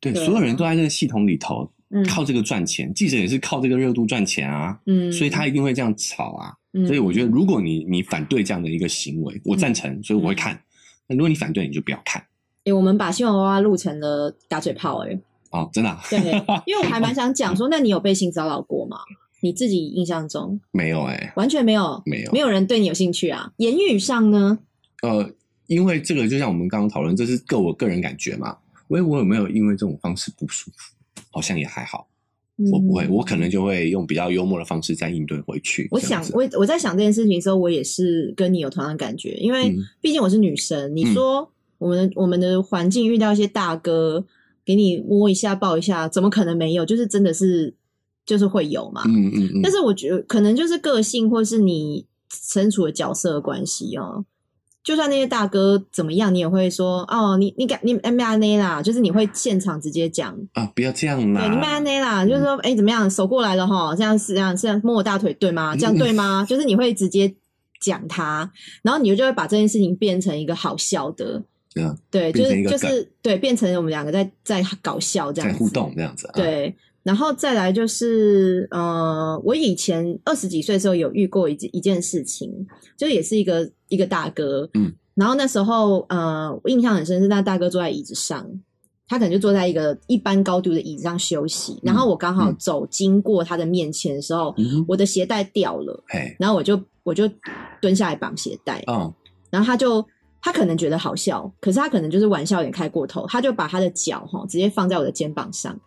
[0.00, 1.70] 对，所有人都在这个系统里头，
[2.08, 2.92] 靠这个赚钱。
[2.92, 4.78] 记者也是靠这个热度赚钱啊。
[4.86, 6.52] 嗯，所以他一定会这样炒啊。
[6.86, 10.60] 所以我觉得，如果你你反对这样的一个行为，我赞成，所以我会看。
[11.06, 12.20] 那如果你反对，你就不要看。
[12.64, 15.16] 哎，我们把新闻娃娃录成了打嘴炮，哎。
[15.50, 15.96] 哦，真的。
[16.10, 16.18] 对，
[16.66, 18.96] 因为我还蛮想讲说，那你有被性骚扰过吗？
[19.44, 23.52] 你自己印象中没有哎，完全没有，没有，没有人对你有兴趣啊。
[23.58, 24.58] 言语上呢？
[25.02, 25.30] 呃，
[25.66, 28.56] 因为这个就像我们刚刚讨论，这是个我个人感觉嘛。
[28.88, 30.94] 喂，我有没有因为这种方式不舒服？
[31.30, 32.08] 好像也还好。
[32.72, 35.88] 我不会，我可能就会用比较幽默的方式再应对回去。
[35.90, 40.96] 我想，我我在想这件事情的时候，我也是跟你有同样的感觉，因为毕竟我是女生。
[40.96, 44.24] 你说我们我们的环境遇到一些大哥
[44.64, 46.86] 给你摸一下、抱一下，怎么可能没有？
[46.86, 47.74] 就是真的是。
[48.26, 54.24] 就是会有嘛，嗯嗯嗯，但是我觉得可能就是个性或是你身处的角色的关系哦。
[54.82, 65.74] 就算那些大哥怎么样，你也会说哦，你你敢你 M I N A 啦，就是你会现场直接讲啊，不要这样啦，对，你 M I N A 啦，就是说哎怎么样，手过来了哈，这样是这样是摸我大腿对吗？
[65.74, 66.44] 这样对吗？
[66.48, 67.34] 就是你会直接
[67.80, 71.42] 讲他，然后你就会把这件事情变成一个好笑的，
[72.10, 76.76] 对，就是就是对，变成我们两个在在搞笑这样在互动这样子，对。
[77.04, 82.50] 然后再来就是，呃，我以前二十几岁的时候有遇过一一件事情，
[82.96, 88.48] 就也是一个一个大哥，嗯，然后那时候，呃，我印象很深是那大哥坐在椅子上，
[89.06, 94.54] 他可能就坐在一个一般高度的椅子上休息，然后我刚好走经过他的面前的时候，
[94.88, 96.02] 我的鞋带掉了，
[96.38, 97.30] 然后我就我就
[97.82, 99.12] 蹲下来绑鞋带，嗯，
[99.50, 100.02] 然后他就
[100.40, 105.78] 他可能觉得好笑，可是他可能就是玩笑有点开过头，他就把他的脚哈直接放在我的肩膀上。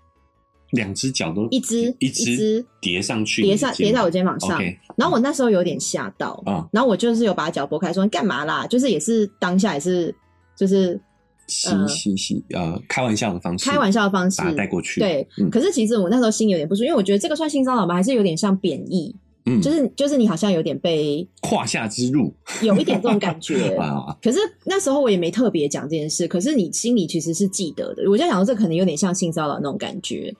[0.71, 4.61] 两只脚都一只一只叠上去，叠上叠在我肩膀上。
[4.95, 8.65] 然后我那时候有点吓到，然后我就是有把脚拨开，说你干嘛啦？
[8.67, 10.13] 就是也是当下也是
[10.55, 10.99] 就是
[11.47, 14.99] 嘻嘻嘻呃开玩笑的方式，开玩笑的方式把它带过去。
[14.99, 17.95] 对，可是其实我那时候心有点不舒服，因为我觉得这个算性骚扰吗？
[17.95, 19.15] 还是有点像贬义？
[19.47, 24.15] 嗯，就是就是你好像有点被胯下之辱，有一点这种感觉 啊。
[24.21, 28.03] 可是那时候我也没特别讲这件事，可是你心里其实是记得的。
[28.09, 30.33] 我在想说，这可能有点像性骚扰那种感觉。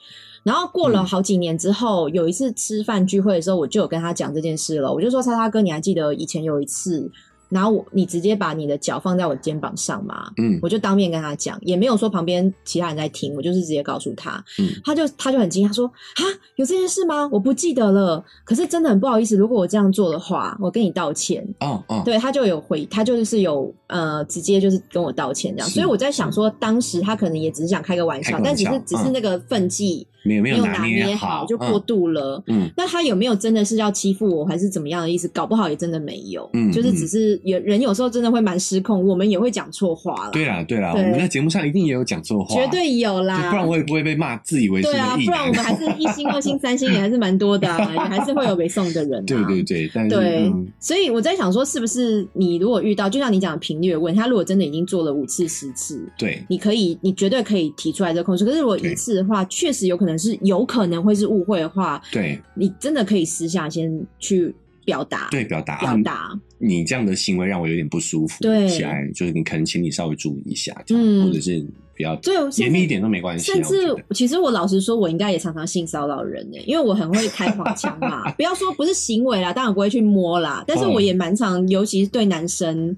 [0.43, 4.93] 然后过了好几年之后，有一次吃饭聚会的时候，我就有跟他讲这件事了。
[4.93, 7.09] 我就说：“叉叉哥，你还记得以前有一次？”
[7.49, 10.29] 然后我，你直接把你的脚放在我肩膀上嘛？
[10.37, 14.43] 嗯，我就当面跟他讲，也没有说旁边其他人在听，我就是直接告诉他。
[14.59, 16.23] 嗯，他就他就很惊讶说：“啊，
[16.57, 17.29] 有这件事吗？
[17.31, 18.23] 我不记得了。
[18.43, 25.69] 可是真的很不好意思，如果我这样做的话，我跟你道歉。”哦哦，对他就有回，他就是有呃，直接就是跟我道歉这样。
[25.69, 32.43] 所以我在想说，当时他可能也只是想开个玩笑，但只是只是那个分际没有没有拿捏好，就过度了。
[32.47, 35.27] 嗯，那他有没有真的是要欺负我，还是怎么样的意思？
[35.29, 36.49] 搞不好也真的没有。
[36.53, 37.36] 嗯，就是只是。
[37.43, 40.31] 有人有时候真的会蛮失控，我们也会讲错话了。
[40.31, 44.87] 对啦，对啦，我们在节目上一定也有讲错话，绝对有啦，不然我也不会被骂自以为是。
[44.91, 49.25] 对啊，不然我们还是一星、二星、三星也还是蛮多的， 也还是会有被送的人。
[49.25, 58.45] 对对对，但对，所以我在想说，是不是你如果遇到，就像你讲的频率问他，如果真的已经做了五次、十次，对，你可以，你绝对可以提出来这个控诉。
[58.45, 64.53] 可是如果一次的话，确实有可能是有可能会是误会的话，对，你真的可以私下先去。
[64.87, 68.41] 表达对表达表达，你这样的行为让我有点不舒服。
[68.41, 72.19] 对，起来就是你可能请你稍微注意一下，嗯，或者是比较
[72.57, 73.51] 严密一点都没关系。
[73.51, 78.31] 甚至其实我老实说，我应该也常常性骚扰人呢，因为我很会开黄腔嘛。
[78.37, 82.95] 不要说不是行为啦，当然不会去摸啦，但是我也蛮常，尤其是对男生。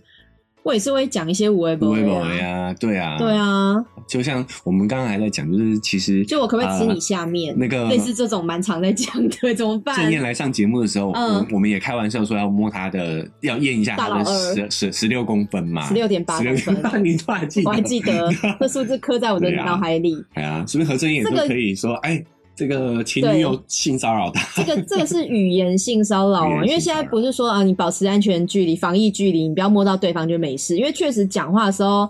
[0.69, 1.99] 我也是会讲一些无微不微
[2.37, 3.73] 呀，对啊，对啊，
[4.07, 7.57] 就像我们刚刚还在讲，就是其实就我可不可以吃你下面？
[7.57, 9.95] 那个类似这种蛮常在讲的，怎么办？
[9.95, 18.29] 郑燕来上节目的时候，我我们也开玩笑说要摸他的，要验一下他的十十十六公分嘛，十六点八公分，你突然记得， 我还记得，
[18.59, 20.23] 这数字刻在我的脑海里。
[20.35, 22.23] 哎呀，是不是何正燕都可以说哎？
[22.59, 30.75] 这个前女友性骚扰他，这个这个是语言性骚扰啊，因为现在不是说啊，你保持安全距离、防疫距离，你不要摸到对方就没事。
[30.75, 32.09] 因为确实讲话的时候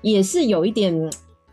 [0.00, 0.94] 也是有一点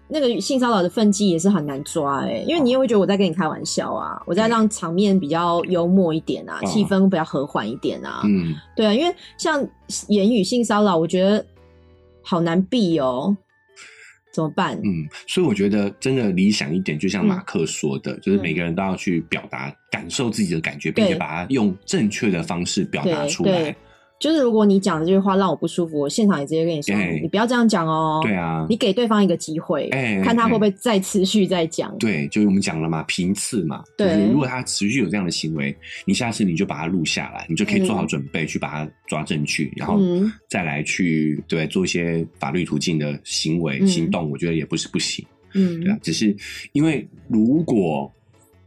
[0.07, 8.21] 那个性骚扰的分际也是很难抓哎，因为你也会觉得我在跟你开玩笑啊，我在让场面比较幽默一点啊，气氛比较和缓一点啊。
[8.25, 9.67] 嗯，对啊，因为像
[10.07, 11.43] 言语性骚扰，我觉得
[12.21, 13.35] 好难避哦。
[14.39, 14.77] 怎么办？
[14.77, 23.75] 嗯，所以我觉得真的理想一点，就像马克说的，就是每个人都要去表达、感受自己的感觉，并且把它用正确的方式表达出来。
[24.19, 28.19] 就是如果你讲的这句话让我不舒服，我现场也直接跟你说，你不要这样讲哦。
[28.21, 29.87] 对啊，你给对方一个机会，
[30.23, 31.97] 看他会不会再持续再讲。
[31.97, 33.81] 对，就是我们讲了嘛，频次嘛。
[33.97, 35.73] 对，如果他持续有这样的行为，
[36.05, 39.99] 你下次你就把它录下来，你就可以做好准备去把他抓证据，然后
[40.49, 44.29] 再来去对做一些法律途径的行为行动。
[44.29, 45.25] 我觉得也不是不行。
[45.53, 46.35] 嗯，对啊，只是
[46.73, 48.13] 因为如果。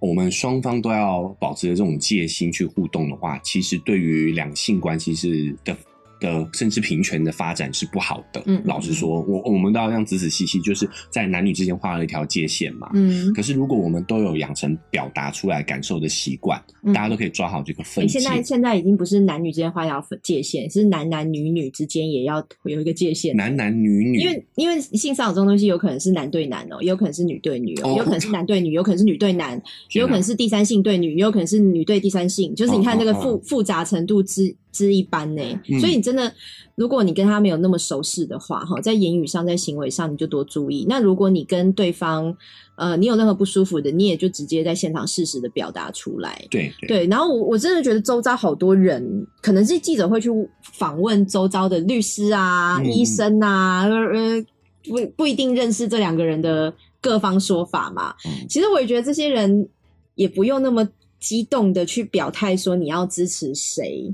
[0.02, 5.76] 我们双方都要保持着这种戒心去互动的话，其实对于两性关系是的。
[6.22, 8.40] 的甚至平权的发展是不好的。
[8.46, 12.88] 嗯，老实说，我我们都要这样仔仔细细，就是在男女之间画了一条界限嘛。
[12.94, 18.20] 嗯，可是如果我们都有养成表达出来感受的习惯，大家都可以抓好这个分界。
[18.20, 23.36] 现在现在已经不是男女之间画一条界限，是男男女女之间也要有一个界限。
[23.36, 29.60] 男男女女，因为因为性骚扰这种东西，有可能是男对男哦，也有可能是女对女哦，有可能是男对女，有可能是女对男，
[29.92, 34.54] 也有可能是第三性对女，也有可能是女对第三性，就是你看那个复复杂程度之。
[34.72, 35.42] 之一般呢，
[35.78, 36.32] 所以你真的，
[36.74, 40.86] 如果你跟他没有那么熟识的话，哈，在言语上，在行为上，你就多注意。
[40.88, 42.34] 那如果你跟对方，
[42.76, 46.42] 呃，你有任何不舒服的，你也就直接在现场适时的表达出来。
[46.50, 47.06] 对对。
[47.06, 49.04] 然后我我真的觉得周遭好多人，
[49.42, 50.30] 可能是记者会去
[50.72, 54.42] 访问周遭的律师啊、医生啊，呃，
[54.84, 58.14] 不不一定认识这两个人的各方说法嘛。
[58.48, 59.68] 其实我也觉得这些人
[60.14, 60.88] 也不用那么
[61.20, 64.12] 激动的去表态说你要支持谁。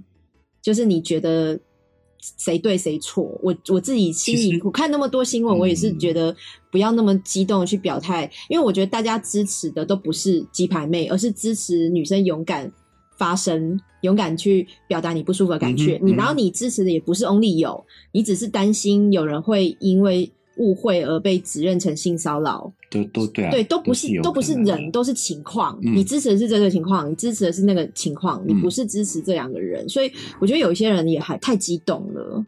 [0.68, 1.58] 就是你觉得
[2.36, 3.24] 谁对谁错？
[3.42, 6.36] 我我自己心里，我看那么多新闻，我也是觉得
[6.70, 12.70] 不要那么激动去表态，因为我觉得大家支持的都不是鸡排妹，而是支持女生勇敢
[13.16, 15.98] 发声，勇敢去表达你不舒服的感觉。
[16.02, 20.30] 你然后你支持的也不是 only 有，你只是担心有人会因为。
[20.58, 25.78] 误会而被指认成性骚扰，都都对啊，对，都不是都不是人，都是情况。
[25.82, 29.88] 你支持的是这个情况，你支持的是那个情况，你不是支持这两个人。
[29.88, 32.44] 所以我觉得有一些人也还太激动了。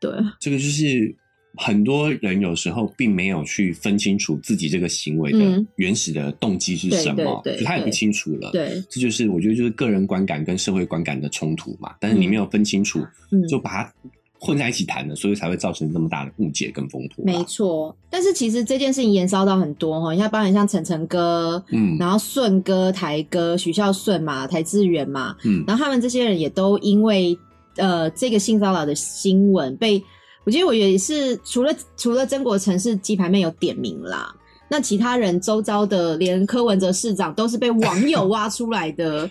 [0.00, 1.14] 对，这个就是
[1.56, 8.50] 很多人有时候并没有去分清楚自己这个行为的原始的动机是什么，就他也不清楚了。
[8.52, 11.94] 对，这就是我觉得就是个人观感跟社会观感的冲突嘛。
[12.00, 13.00] 但是你没有分清楚，
[13.48, 13.92] 就把它。
[14.38, 17.24] 混在一起谈的，所以才会造成这么大的误解跟风波。
[17.24, 27.36] 没错，但是其实这件事情延烧到很多哈，你看，包含像晨晨哥，嗯，然后顺哥、台哥、许孝顺嘛、台志远嘛，嗯，然后他们这些人也都因为
[27.76, 30.02] 呃这个性骚扰的新闻被，
[30.44, 34.34] 我觉得我也是除了除了曾国成是鸡排妹有点名啦，
[34.68, 39.28] 那其他人周遭的连柯文哲市长都是被网友挖出来的。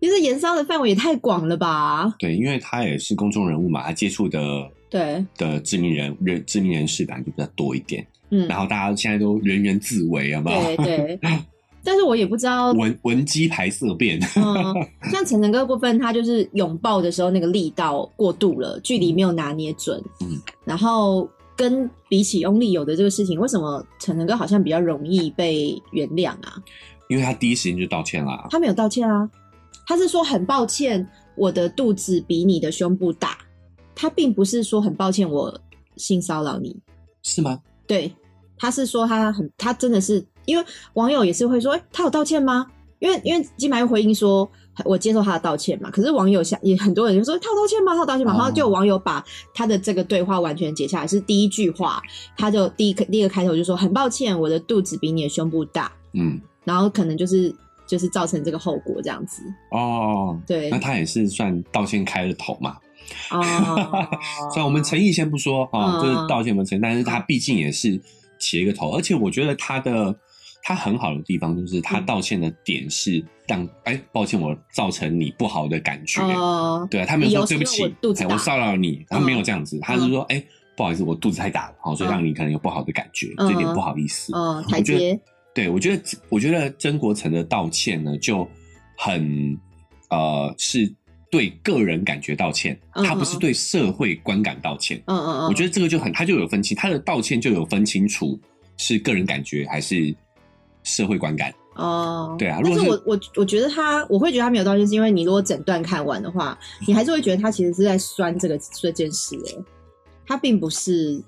[0.00, 2.14] 其实延烧的范围也太广了吧？
[2.18, 8.06] 对，因为他也是公众人物嘛，他接触的对的知名人人知名人士感就比较多一点。
[8.30, 10.62] 嗯，然后大家现在都人人自危，好不好？
[10.76, 11.18] 对对。
[11.84, 14.20] 但是我也不知道闻闻鸡排色变。
[14.36, 14.74] 嗯，
[15.10, 19.98] 像陈晨哥部分，他就是拥抱的时候那个力道过度了，距离没有拿捏准。
[20.20, 20.38] 嗯。
[20.64, 26.62] 然后跟比起 Only 有的这个事情，为什么陈晨哥好像比较容易被原谅啊？
[27.08, 28.48] 因为他第一时间就道歉了。
[28.50, 29.26] 他没有道歉啊。
[29.86, 33.38] 他是说很抱歉，我的肚子比你的胸部大。
[33.94, 35.60] 他并不是说很抱歉我
[35.96, 36.76] 性骚扰你，
[37.24, 37.60] 是吗？
[37.86, 38.14] 对，
[38.56, 42.66] 他是说他很，他真的是，因为网友也是会说，哎，他有道歉吗？
[43.00, 44.48] 因为因为金牌回应说，
[44.84, 45.90] 我接受他的道歉嘛。
[45.90, 47.92] 可是网友想也很多人就说，他有道歉吗？
[47.94, 48.34] 他有道歉吗？
[48.36, 52.00] 然后就有网友把他的这个对话完全截下来，是第一句话，
[52.36, 55.90] 他就第一第一个开头就说，很抱歉，我的肚子比你的胸部大。
[56.12, 57.52] 嗯，然后可能就是。
[57.88, 59.42] 就是造成这个后果这样子。
[59.70, 62.76] 哦，对，那他也是算道歉开了头嘛？
[63.30, 63.42] 哦，
[64.52, 67.98] 所以我们诚意先不说啊，就是道歉不诚，但是他毕竟也是
[68.38, 70.14] 起了一个头，而且我觉得他的
[70.62, 77.82] 他很好的地方就是他道歉的点是让哎，抱歉我造成你不好的感觉，哦，对啊，他没有说对不起，
[78.28, 80.44] 我骚扰你，他没有这样子，他是说哎，
[80.76, 85.18] 不好意思，我肚子太大了，好，所以让你可能有不好的感觉，这点不好意思，嗯，台阶。
[85.54, 88.48] 对，我觉得，我觉得曾国成的道歉呢，就
[88.96, 89.58] 很
[90.08, 90.88] 呃，是
[91.30, 95.02] 对个人感觉道歉，他不是对社会观感道歉。
[95.06, 98.38] 嗯嗯嗯，我觉得这个就很，他就有分清，他的道歉就有分清楚
[98.76, 100.14] 是个人感觉还是
[100.84, 101.52] 社会观感。
[101.74, 102.60] 哦，对啊。
[102.62, 106.56] 但是我我我觉得他，我会觉得他没有道歉，是因为你如果整段看完的话，
[106.86, 109.64] 你还是会觉得他其实是在酸这个这件事，哎，
[110.24, 111.20] 他并不是。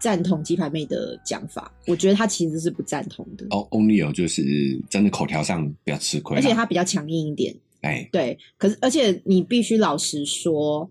[0.00, 3.46] 赞同鸡排妹的讲法，我觉得她其实是不赞同的。
[3.50, 4.42] 哦，Only 有就是
[4.88, 7.54] 真的口条上比较吃亏，而且她比较强硬一点。
[7.82, 10.90] 哎，对，可是而且你必须老实说，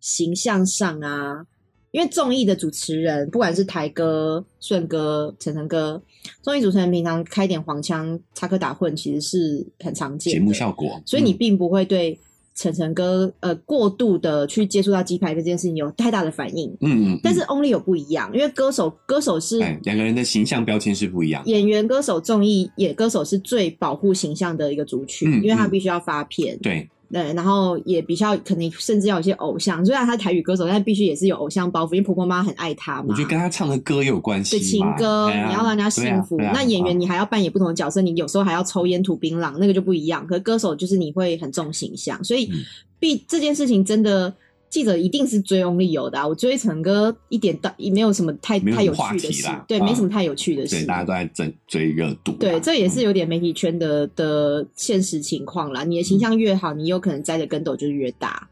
[0.00, 1.46] 形象上啊，
[1.92, 6.02] 因为综艺的主持人，不管是台哥、顺哥、晨晨哥，
[6.42, 12.18] 综艺主持人平常开点黄腔、插科打诨，其实是很常见节目效果，所以你并不会对。
[12.58, 16.68] 晨晨哥呃过度的去接触到鸡排这件事情有太大的反应。
[16.80, 17.20] 嗯嗯。
[17.22, 21.40] 但是 Only 有不一样，因为歌手歌手是两个人的形象标签是不一样。
[21.46, 26.58] 演员、歌手、综艺也歌手是最保护形象的一个族群，因为他必须要发片。
[26.58, 26.88] 对。
[27.10, 33.06] 对，然后也比较可能甚至要有些偶像，虽然他台语歌手，但必须也是有偶像包袱，因为婆婆妈很爱他嘛。
[33.08, 34.58] 我觉得跟他唱的歌有关系。
[34.58, 36.36] 对情歌，你要让人家幸福。
[36.38, 40.26] 那演员你还要扮演不同的角色，你有时候还要抽烟吐槟榔，那个就不一样。
[40.26, 42.50] 可歌手就是你会很重形象，所以
[42.98, 44.32] 必这件事情真的。
[44.70, 55.84] 记者一定是追 Only 有的，我追陈哥一点到也没有什么太太有趣的事，对，没什么太有趣的事，对，大家都在追追热度，对，这也是有点媒体圈的的现实情况啦。
[55.84, 58.48] 你的形象越好，你有可能栽的跟斗就是越大，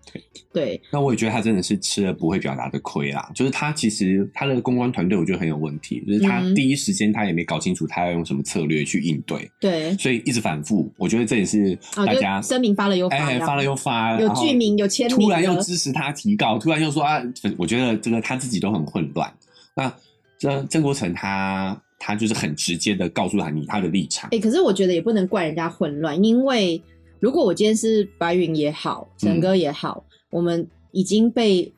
[0.52, 0.80] 对。
[0.90, 16.05] 那我也觉得他真的是吃了不会表达的亏啦，就是他其实他的公关团队我觉得很有问题，就是他第一时间他也没搞清楚他要用什么策略去应对，对，所以一直反复，我觉得这也是大家声明发了又发，发了又发，有剧名有签名，突然又支持他。
[16.06, 17.20] 他提告，突然又说啊，
[17.58, 19.32] 我觉得这个他自己都很混乱。
[19.74, 19.92] 那
[20.38, 24.30] 这郑国成他他就是很直接的告诉他你他的立场。
[24.32, 26.80] 哎，可是我觉得也不能怪人家混乱，因为
[27.20, 31.72] 如果我今天是白云也好，陈哥也好，我们已经被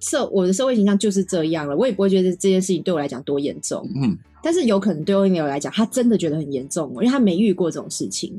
[0.00, 3.88] 社我的社会形象就是这样了，我也不会觉得这件事情对我来讲多严重。
[3.96, 8.32] 嗯，但是有可能对欧尼尔来讲，他真的觉得很严重，因为他没遇过这种事情。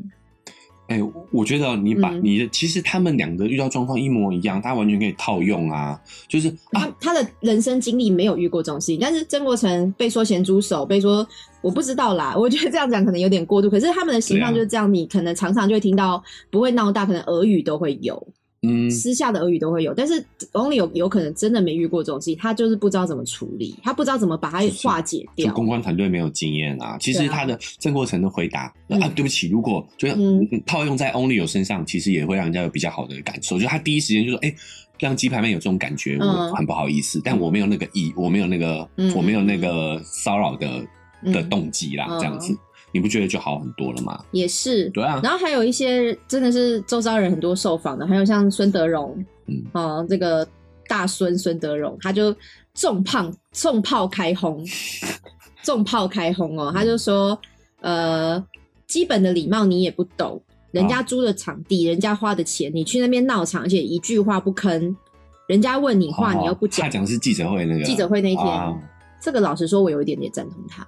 [0.92, 1.00] 哎，
[1.32, 5.98] 我觉得你把你的其实他们两个遇到状况一模一样，他完全可以套用啊。
[6.28, 11.26] 就是他他的人生经历没有遇过这种事情，但是曾国成被说咸猪手，被说
[11.62, 12.36] 我不知道啦。
[12.38, 18.28] 我觉得这样讲可能有点过度，可是他们的形象就是这样，你可能常常就会听到不会闹大，可能俄语都会有。
[18.64, 25.52] 嗯，私下的耳语都会有，但是 Only 有有可能真的没遇过这种事情，他就是不知道怎么处理，他不知道怎么把它化解掉。
[25.54, 26.96] 公关团队没有经验啊。
[27.00, 30.16] 其实他的郑国成的回答啊，对不起，如果就是
[30.66, 33.58] 套用在 Only 有身上，其实也会让人家有比较好的感受。
[33.58, 34.54] 就他第一时间就说：“哎，
[35.00, 40.86] 让鸡排妹有这种感觉，我很不好意思，但我没有那个意，我没有那个，我没有那个骚扰的
[41.34, 42.56] 的动机啦，这样子。”
[42.92, 44.24] 你不觉得就好很多了吗？
[44.32, 45.20] 也是，对啊。
[45.24, 49.18] 然后还有一些真的是周遭人很多受访的，还有像孙德荣，
[49.48, 50.48] 嗯，哦，这个
[50.88, 52.36] 大孙孙德荣，他就
[52.74, 54.66] 重胖重炮开轰，
[55.64, 57.40] 重炮开轰哦，他就说，
[57.80, 58.44] 呃，
[58.88, 64.94] 基本的礼貌你也不懂，人家租的场地，人家花的钱，你去那边闹场，而且一句话不吭，
[65.48, 66.84] 人家问你话，你又不讲。
[66.86, 68.46] 他讲是记者会那个记者会那一天。
[69.22, 70.86] 这个老实说，我有一点点赞同他，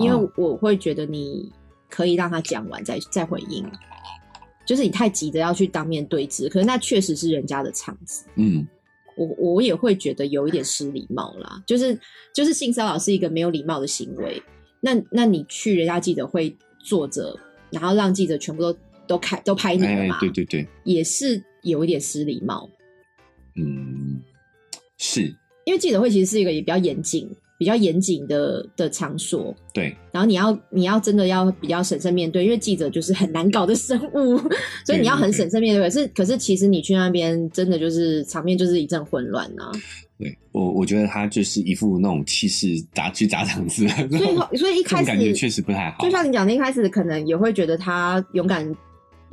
[0.00, 1.52] 因为我会觉得你
[1.90, 3.62] 可以让他讲完再再回应，
[4.64, 8.66] 就是你太急着要去当面对质，可是那确实是人家的场子，嗯，
[9.18, 11.96] 我我也会觉得有一点失礼貌啦，就是
[12.32, 14.42] 就是性骚扰是一个没有礼貌的行为，
[14.80, 17.38] 那那你去人家记者会坐着，
[17.70, 20.18] 然后让记者全部都都开都拍你了嘛？
[20.20, 22.66] 对对对，也是有一点失礼貌，
[23.56, 24.22] 嗯，
[24.96, 25.36] 是。
[25.66, 27.26] 因为记者会其实是一个也比较严谨。
[27.56, 34.36] 比较严谨的的场所，对，然后你要你要真的要比较审慎面对，因为记者就是很难搞的生物，
[34.84, 35.82] 所以你要很审慎面对。
[35.82, 39.70] 可是可是其实你去那边真的就是场面就是一阵混乱啊。
[40.16, 44.18] 对我我觉得他就是一副那种气势砸去砸场子，所
[44.52, 46.04] 以所以一开始感觉确实不太好。
[46.04, 48.64] 就像你讲的，一开始可能也会觉得他勇敢。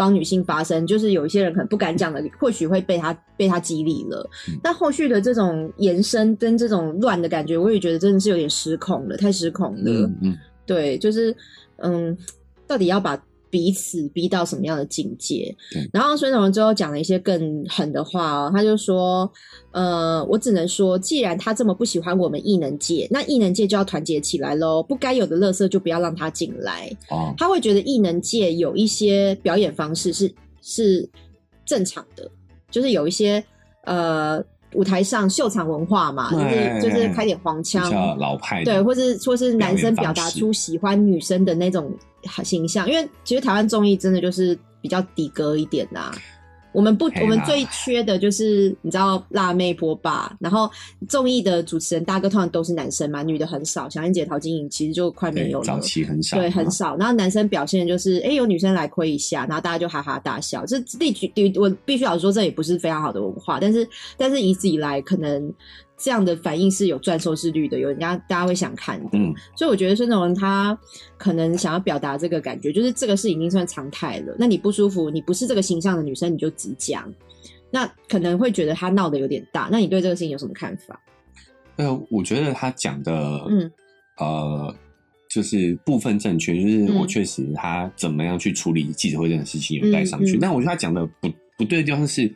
[0.02, 4.28] 帮女性发声，就是有一些人可能不敢讲的，或许会被他被他激励了。
[4.64, 10.12] 但后续的这种延伸跟这种乱的感觉，我也觉得真的是有点失控了，太失控了。
[10.24, 10.36] 嗯，
[10.66, 11.36] 对，就是
[11.78, 12.18] 嗯，
[12.66, 13.22] 到底要把。
[13.52, 15.56] 彼此逼到什么样的境界？
[15.94, 19.32] 然后孙总荣最后讲了一些更狠的话哦，他就说
[19.72, 31.08] ：“呃，我只能说，既然他这么不喜欢我们异能界，那异能界就要团结起来喽，不该有的乐色就不要让他进来。”哦，他会觉得异能界有一些表演方式是是
[31.66, 32.28] 正常的，
[32.72, 33.44] 就是有一些
[33.84, 34.44] 呃。
[34.74, 41.92] 舞台上秀场文化嘛，就是就是开点黄腔，老派对，或是或是男生表达出喜欢女生的那种
[42.44, 46.12] 形象，因为其实台湾综艺真的就是比较低格一点呐。
[46.74, 50.72] 我们不，我们最缺的就是你知道辣妹波霸，然后
[51.10, 53.90] 综艺的主持人大哥通常都是男生嘛，女的很少。
[53.90, 56.96] 小燕姐、陶晶莹其实就快没有了，早期很少，对，很少。
[56.96, 60.66] 然后男生表现就是，哎，有女生来亏一下，然后大家就哈哈大笑。
[60.66, 65.54] 这第第我必须老实说，这也不是非常好的文化，但是但是一直以来可能。
[66.04, 70.76] 这样的反应是有赚收视率的，有人家大家会想看的，嗯，所以我觉得孙总文他
[71.16, 74.36] 可能想要表达这个感觉，就是这个是已经算常态了。
[74.40, 77.08] 那你不舒服，你不是这个形象的女生，你就直讲，
[77.70, 79.70] 那可能会觉得他闹得有点大。
[79.72, 81.00] 那你对这个事情有什么看法？
[81.76, 83.72] 呃，我觉得他讲的，嗯，
[84.18, 84.76] 呃，
[85.30, 91.30] 就是部分正确，就是我确实他怎么样去处理记者会这件事情有带上去，但我觉得他讲的不
[91.60, 92.34] 不对的地方是。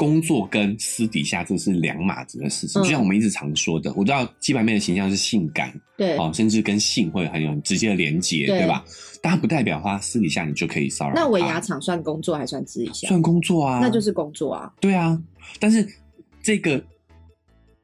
[0.00, 8.82] 工作跟私底下这是两码子的事情，就像我们一直常说的，我知道鸡排妹的形象是性感，对，哦，甚至跟性会很有直接的连接，对吧？
[9.20, 11.14] 但不代表他私底下你就可以骚扰。
[11.14, 13.08] 那尾牙厂算工作还算私底下？
[13.08, 14.72] 算工作啊，那就是工作啊。
[14.80, 15.22] 对啊，
[15.58, 15.86] 但是
[16.42, 16.82] 这个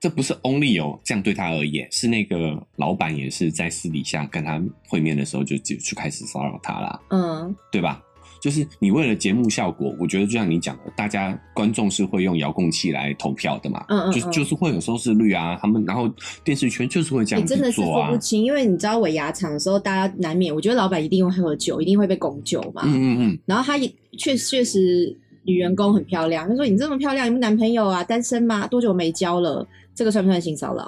[0.01, 4.59] 这不是 only 有这样对他而言，是那个老板也是在私底下跟他
[4.89, 8.03] 会面的时候就就就开始骚扰他了，嗯，对吧？
[8.47, 16.09] 就是你为了节目效果，我觉得就像你讲的，大家观众是会用遥控器来投票的嘛，嗯嗯，就就是会有收视率啊，他们然后
[16.45, 17.59] 电视圈就是会这样子做啊。
[17.59, 23.39] 真的是说不清，因为你知道尾牙场的时候，大家难免，我觉得老板一定会喝酒，一定会被拱酒嘛，嗯嗯嗯。
[23.47, 28.05] 然后他也确确实女员工很漂亮，他说你这么漂亮，有没有男朋友啊？
[28.05, 28.65] 单身吗？
[28.69, 29.67] 多久没交了？
[29.93, 30.85] 这个算不算性骚扰？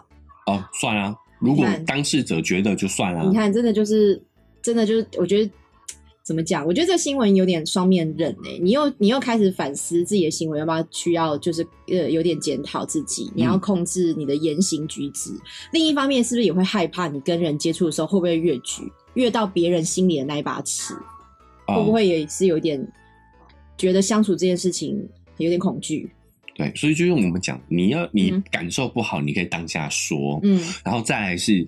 [0.46, 1.12] 哦，算啊。
[1.40, 3.24] 如果当事者觉得就算了。
[3.26, 4.22] 你看，真的就是
[4.62, 5.50] 真的就是，我觉得。
[6.28, 6.66] 怎么讲？
[6.66, 8.58] 我觉得这新闻有点双面刃诶。
[8.60, 13.32] 你又你又开始反思自己的行为，要不要需要就是呃有点检讨自己？
[13.34, 15.30] 你要控制你的言行举止。
[15.72, 18.82] 另一方面，是不是也会害怕你跟人接触的时候会不会越矩，
[19.14, 20.92] 越到别人心里的那一把尺？
[21.66, 22.86] 会不会也是有点
[23.78, 25.02] 觉得相处这件事情
[25.38, 26.10] 有点恐惧？
[26.54, 31.66] 对，所以就用我们讲，你要你感受不好，你可以当下说，嗯，然后再来是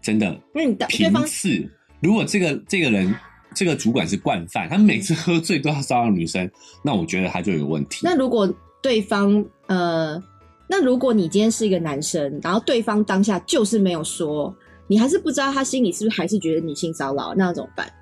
[0.00, 1.70] 真的，因为你频次，
[2.00, 3.14] 如果这个这个人。
[3.54, 6.50] 这个主管是惯犯，他每次喝醉都要骚扰女生，
[6.84, 8.00] 那我觉得他就有问题。
[8.02, 10.22] 那如果对方呃，
[10.68, 14.54] 那如果你今天是一个男生，然后对方当下就是没有说，
[14.86, 17.92] 你还是不知道他心里是不是还是觉得你性骚扰，那要怎么办？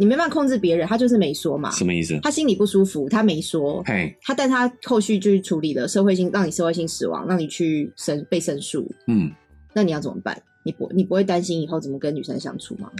[0.00, 1.70] 你没办法控制别人，他就是没说嘛。
[1.72, 2.18] 什么意思？
[2.22, 3.82] 他心里不舒服，他没说。
[3.84, 8.88] 嘿，他但他后续就去处理了社会性，让你社会性死亡，让你去申被申诉。
[9.06, 9.32] 嗯，
[9.72, 10.40] 那你要怎么办？
[10.64, 12.90] 你不你不会担心以后怎么跟女生相处吗？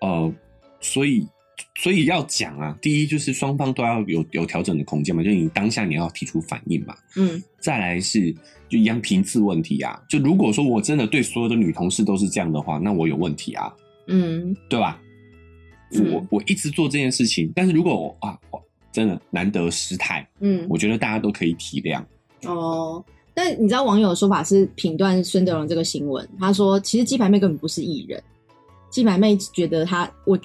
[0.00, 0.32] 哦。
[0.80, 1.26] 所以，
[1.76, 8.32] 所以要讲啊，第一就是双方都要有有调整的空间嘛，就是你当下你要提出反应嘛，嗯，再来是
[8.68, 13.72] 就一样频次问题啊，就如果说我真的对所有的女同事都是这样的话，那我有问题啊，
[14.06, 15.00] 嗯，对吧？
[16.12, 18.38] 我我一直做这件事情，但是如果我啊，
[18.92, 22.02] 真的难得失态，嗯，我觉得大家都可以体谅。
[22.44, 23.02] 哦，
[23.32, 28.22] 但你知道网友的说法是评断孙德荣这个新闻，他说其实鸡排妹根本不是艺人，
[28.90, 30.38] 鸡排妹觉得她我。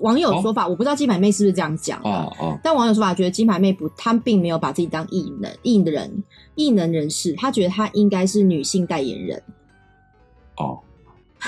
[0.00, 6.24] 网友说法，我不知道金牌妹是不是这样讲哦哦，但网友说法觉得金牌妹不，她并没有把自己当艺能艺人
[6.54, 9.42] 艺能人士，她觉得她应该是女性代言人。
[10.56, 10.78] 哦，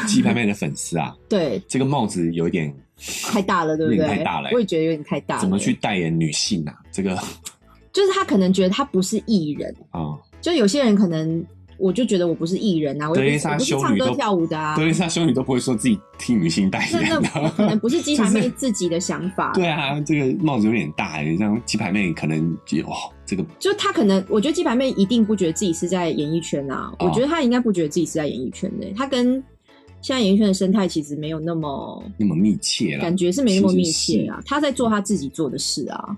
[0.06, 2.74] 鸡排妹的粉丝啊， 对，这个帽子有一点
[3.22, 4.06] 太大了，对不对？
[4.06, 5.38] 太大了，我也觉得有点太大。
[5.38, 6.74] 怎么去代言女性啊？
[6.90, 7.16] 这个
[7.92, 11.44] 就是他可能觉得她不是艺人啊，就有些人可能。
[11.78, 14.76] 我就觉得我不是艺人啊，我不是唱歌跳舞的啊。
[14.76, 19.52] 德丽莎修女都不会说自己替女性代言的，可能不是鸡排 妹自己的想法。
[19.54, 22.52] 对啊，这个帽子有点大，像鸡排妹可能
[22.84, 26.92] 哦，这个就她可能，我觉得鸡排妹一定不觉得自己是在演艺圈啊。
[27.00, 29.42] 我觉得她应该不觉得自己是在演艺圈的，她跟
[30.00, 34.40] 现在演艺圈的生态其实没有那么那么密切了，感觉是没那么密切啊。
[34.44, 36.16] 她在做她自己做的事啊，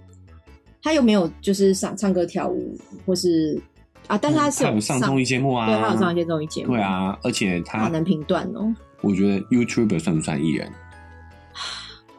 [0.83, 2.77] 她又没有就是唱唱歌跳舞
[3.07, 3.59] 或是。
[4.07, 6.73] 啊，但是他是有上综艺节目啊，对，他有上一些综艺节目。
[6.73, 8.75] 对啊，而且他能评断哦。
[9.01, 10.71] 我觉得 YouTuber 算不算艺人？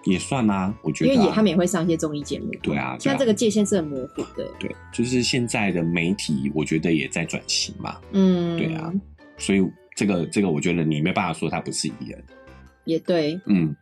[0.03, 2.51] 也算啊，我觉得，因为也他们也会上一些综艺节目。
[2.61, 4.47] 对啊，现在这个界限是很模糊的。
[4.59, 7.97] 对，就是现在的媒体，我觉得也在转型嘛。
[8.11, 8.93] 嗯，对啊，
[9.37, 9.65] 所以
[9.95, 12.23] 这个这个，我觉得你没办法说他不是艺人。
[12.85, 13.75] 也对，嗯。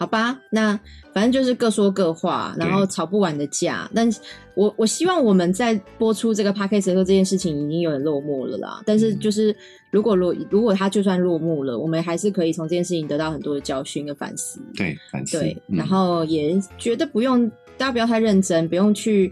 [0.00, 0.80] 好吧，那
[1.12, 3.86] 反正就是各说各话，然后吵不完的架。
[3.94, 4.10] 但
[4.54, 8.80] 我我希望我们在播出这个 p a c k a g e 时候，这件事情已经有点落幕了啦。
[8.86, 9.54] 但是就是
[9.90, 14.58] 如果落如果它就算落幕了，我们还是可以从这件事情得到很多的教训跟反思。
[14.74, 15.38] 对，反思。
[15.38, 17.46] 对，然后也觉得不用
[17.76, 19.30] 大家不要太认真，不用去。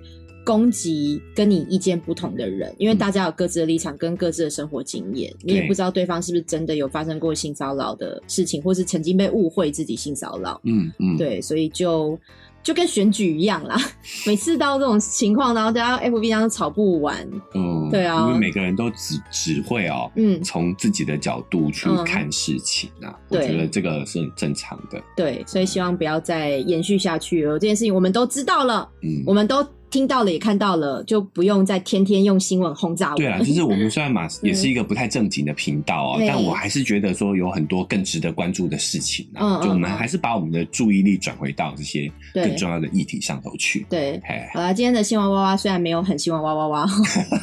[0.49, 10.59] 攻击跟你意见不同的人，因为大家有各自的立场跟各自的生活经验，你也不知道对方是不是真的有发生过性骚扰的事情，或是曾经被误会自己性骚扰。
[10.65, 12.19] 嗯嗯，对，所以就
[12.63, 13.77] 就跟选举一样啦，
[14.27, 17.29] 每次到这种情况，然后大家 F B 上吵不完。
[17.55, 24.99] 嗯，对啊，因为每个人都只只会哦，嗯，从自己的角度去看事情啊，我觉得这个是很正常的。
[25.15, 27.59] 对，所以希望不要再延续下去了。
[27.59, 29.63] 这件事情我们都知道了，嗯，我们都。
[29.91, 33.17] 听到了也看到了，就不用再天天用新闻轰炸我。
[33.17, 43.87] 对啊，就是我们虽然马 也是一个不太正经的频道啊，但我还是觉得说有很多更值得关注的事情啊，就我们还是把我们的注意力转回到这些更重要的议题上头去。
[43.89, 44.21] 对，
[44.55, 46.87] 好了，今天的新闻哇哇虽然没有很新闻哇哇哇，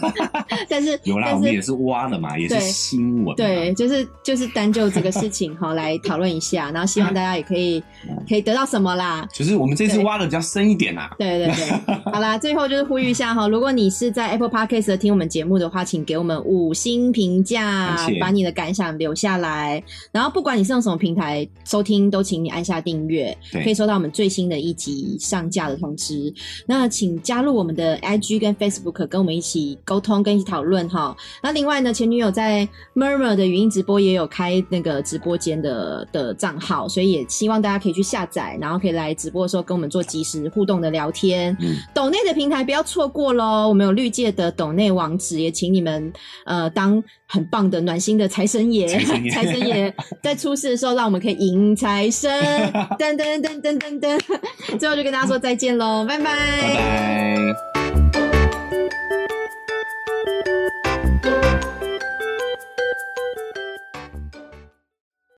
[0.69, 3.35] 但是有啦，我们也是挖了嘛，也是新闻。
[3.35, 7.81] 对，就是就是单就这个事情哈来讨论一下， 然后希望大家也可以
[8.27, 9.27] 可以得到什么啦。
[9.33, 11.09] 就是我们这次挖的比较深一点啊。
[11.17, 12.34] 对对对，好啦。
[12.35, 19.81] 啦，最后就是呼吁一下哈，如果你是在 Apple Podcast 听我们节目的话，请给我们五星评价，把你的感想留下来。
[20.11, 26.33] 然后不管你是用什么平台收听，都请你按下订阅，可以收到我们最新的一集上架的通知。
[26.65, 31.15] 那请加入我们的 IG 跟 Facebook，跟我们一起沟通，跟一起讨论哈。
[31.41, 41.55] 那另外呢，前女友在 Murmur 的语音直播也有开那个直播间的的账号，所以也希望大家可以去下载，然后可以来直播的时候跟我们做及时互动的聊天。
[41.93, 46.11] 抖内的平台不要错过喽，我们有绿界的抖内网址，也请你们
[46.45, 48.87] 呃当很棒的暖心的财神爷，
[49.31, 52.31] 财神爷 在出事的时候，让我们可以迎财神。
[52.99, 56.23] 噔噔噔噔噔噔，最后就跟大家说再见喽，拜拜。
[56.23, 57.84] 拜拜。